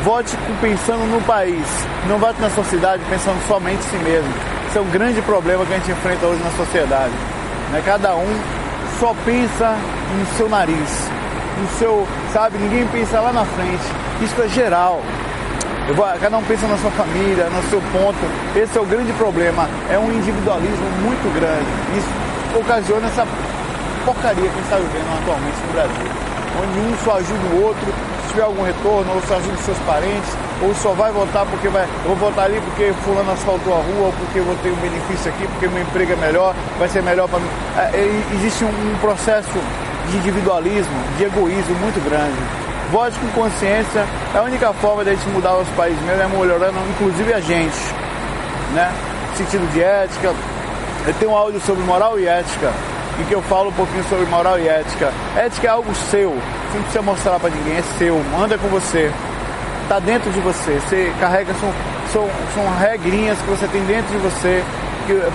Vote 0.02 0.36
pensando 0.60 1.04
no 1.10 1.20
país, 1.22 1.64
não 2.08 2.18
vote 2.18 2.40
na 2.40 2.50
sua 2.50 2.64
cidade 2.64 3.02
pensando 3.08 3.40
somente 3.46 3.78
em 3.86 3.90
si 3.90 3.96
mesmo. 4.04 4.32
Isso 4.68 4.78
é 4.78 4.80
um 4.80 4.90
grande 4.90 5.22
problema 5.22 5.64
que 5.64 5.72
a 5.72 5.76
gente 5.76 5.90
enfrenta 5.90 6.26
hoje 6.26 6.42
na 6.42 6.50
sociedade. 6.50 7.12
Né? 7.72 7.82
Cada 7.84 8.14
um 8.14 8.63
só 9.04 9.14
pensa 9.22 9.76
no 10.18 10.26
seu 10.34 10.48
nariz, 10.48 11.10
no 11.60 11.68
seu, 11.78 12.08
sabe, 12.32 12.56
ninguém 12.56 12.86
pensa 12.86 13.20
lá 13.20 13.34
na 13.34 13.44
frente. 13.44 13.84
Isso 14.22 14.40
é 14.40 14.48
geral. 14.48 15.02
Vou, 15.94 16.06
cada 16.18 16.38
um 16.38 16.42
pensa 16.44 16.66
na 16.66 16.78
sua 16.78 16.90
família, 16.92 17.50
no 17.50 17.62
seu 17.68 17.82
ponto. 17.92 18.24
Esse 18.56 18.78
é 18.78 18.80
o 18.80 18.86
grande 18.86 19.12
problema. 19.12 19.68
É 19.90 19.98
um 19.98 20.10
individualismo 20.10 20.88
muito 21.02 21.34
grande. 21.34 21.68
Isso 21.98 22.58
ocasiona 22.58 23.06
essa 23.06 23.28
porcaria 24.06 24.40
que 24.40 24.48
a 24.48 24.52
gente 24.52 24.64
está 24.64 24.76
vivendo 24.76 25.20
atualmente 25.20 25.58
no 25.66 25.72
Brasil. 25.74 26.10
Onde 26.62 26.78
um 26.78 27.04
só 27.04 27.18
ajuda 27.18 27.56
o 27.56 27.62
outro, 27.62 27.86
se 28.22 28.28
tiver 28.30 28.44
algum 28.44 28.62
retorno, 28.62 29.12
ou 29.12 29.20
só 29.28 29.36
ajuda 29.36 29.52
os 29.52 29.64
seus 29.66 29.78
parentes, 29.80 30.32
ou 30.64 30.74
só 30.76 30.92
vai 30.92 31.12
votar 31.12 31.44
porque 31.46 31.68
vai, 31.68 31.86
vou 32.06 32.16
votar 32.16 32.46
ali 32.46 32.60
porque 32.60 32.92
fulano 33.04 33.30
asfaltou 33.32 33.74
a 33.74 33.76
rua, 33.76 34.06
ou 34.06 34.12
porque 34.12 34.38
eu 34.38 34.44
vou 34.44 34.56
ter 34.56 34.70
um 34.70 34.76
benefício 34.76 35.30
aqui, 35.30 35.46
porque 35.46 35.68
meu 35.68 35.82
emprego 35.82 36.12
é 36.12 36.16
melhor, 36.16 36.54
vai 36.78 36.88
ser 36.88 37.02
melhor 37.02 37.28
para 37.28 37.38
mim. 37.38 37.48
É, 37.76 38.34
existe 38.34 38.64
um, 38.64 38.68
um 38.68 38.98
processo 39.00 39.52
de 40.10 40.16
individualismo, 40.16 40.94
de 41.18 41.24
egoísmo 41.24 41.74
muito 41.76 42.02
grande. 42.08 42.38
Vote 42.90 43.18
com 43.18 43.42
consciência 43.42 44.06
é 44.34 44.38
a 44.38 44.42
única 44.42 44.72
forma 44.74 45.04
de 45.04 45.10
a 45.10 45.14
gente 45.14 45.28
mudar 45.28 45.56
os 45.56 45.68
países 45.70 46.00
mesmo, 46.02 46.22
é 46.22 46.26
melhorando 46.26 46.78
inclusive 46.90 47.32
a 47.32 47.40
gente, 47.40 47.78
né? 48.72 48.92
Sentido 49.36 49.70
de 49.72 49.82
ética. 49.82 50.32
Eu 51.06 51.14
tenho 51.14 51.32
um 51.32 51.36
áudio 51.36 51.60
sobre 51.60 51.82
moral 51.84 52.18
e 52.18 52.26
ética, 52.26 52.72
em 53.20 53.24
que 53.24 53.34
eu 53.34 53.42
falo 53.42 53.68
um 53.68 53.72
pouquinho 53.72 54.04
sobre 54.04 54.24
moral 54.26 54.58
e 54.58 54.68
ética. 54.68 55.12
Ética 55.36 55.66
é 55.66 55.70
algo 55.70 55.94
seu, 55.94 56.30
você 56.30 56.76
não 56.76 56.82
precisa 56.82 57.02
mostrar 57.02 57.38
para 57.40 57.50
ninguém, 57.50 57.76
é 57.76 57.82
seu, 57.98 58.22
manda 58.32 58.56
com 58.56 58.68
você, 58.68 59.10
está 59.84 59.98
dentro 59.98 60.30
de 60.30 60.40
você, 60.40 60.80
você 60.80 61.12
carrega, 61.20 61.54
são, 61.54 61.72
são, 62.12 62.28
são 62.54 62.76
regrinhas 62.78 63.38
que 63.38 63.46
você 63.46 63.68
tem 63.68 63.84
dentro 63.84 64.10
de 64.12 64.18
você, 64.18 64.64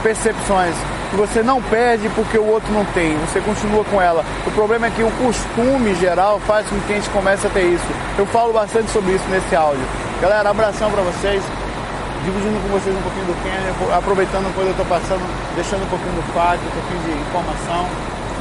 percepções 0.03 0.75
que 1.09 1.15
você 1.15 1.41
não 1.41 1.61
perde 1.61 2.07
porque 2.09 2.37
o 2.37 2.45
outro 2.45 2.71
não 2.71 2.85
tem, 2.85 3.17
você 3.17 3.41
continua 3.41 3.83
com 3.85 4.01
ela. 4.01 4.23
O 4.45 4.51
problema 4.51 4.87
é 4.87 4.89
que 4.91 5.01
o 5.01 5.11
costume 5.11 5.95
geral 5.95 6.39
faz 6.45 6.67
com 6.67 6.79
que 6.81 6.93
a 6.93 6.95
gente 6.95 7.09
comece 7.09 7.47
a 7.47 7.49
ter 7.49 7.65
isso. 7.65 7.85
Eu 8.17 8.25
falo 8.27 8.53
bastante 8.53 8.91
sobre 8.91 9.13
isso 9.13 9.25
nesse 9.29 9.55
áudio. 9.55 9.83
Galera, 10.21 10.49
abração 10.49 10.91
para 10.91 11.01
vocês, 11.01 11.41
dividindo 12.23 12.59
com 12.61 12.69
vocês 12.69 12.95
um 12.95 13.01
pouquinho 13.01 13.25
do 13.25 13.35
Kenner, 13.41 13.97
aproveitando 13.97 14.53
quando 14.53 14.67
eu 14.67 14.71
estou 14.71 14.85
passando, 14.85 15.25
deixando 15.55 15.83
um 15.83 15.89
pouquinho 15.89 16.13
do 16.13 16.33
fato, 16.33 16.59
um 16.61 16.73
pouquinho 16.77 17.01
de 17.05 17.21
informação. 17.21 17.89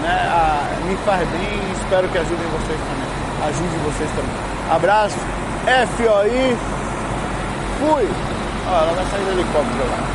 Né? 0.02 0.28
Ah, 0.30 0.68
me 0.84 0.96
faz 1.04 1.26
bem 1.28 1.40
e 1.40 1.72
espero 1.80 2.08
que 2.08 2.18
ajudem 2.18 2.46
vocês 2.52 2.78
também. 2.78 3.48
Ajude 3.48 3.76
vocês 3.84 4.10
também. 4.10 4.36
Abraço, 4.70 5.16
FOI, 5.68 6.56
fui! 7.78 8.08
Ó, 8.66 8.82
ela 8.82 8.92
vai 8.94 9.04
sair 9.04 9.24
do 9.24 9.30
helicóptero 9.32 9.90
lá. 9.90 10.07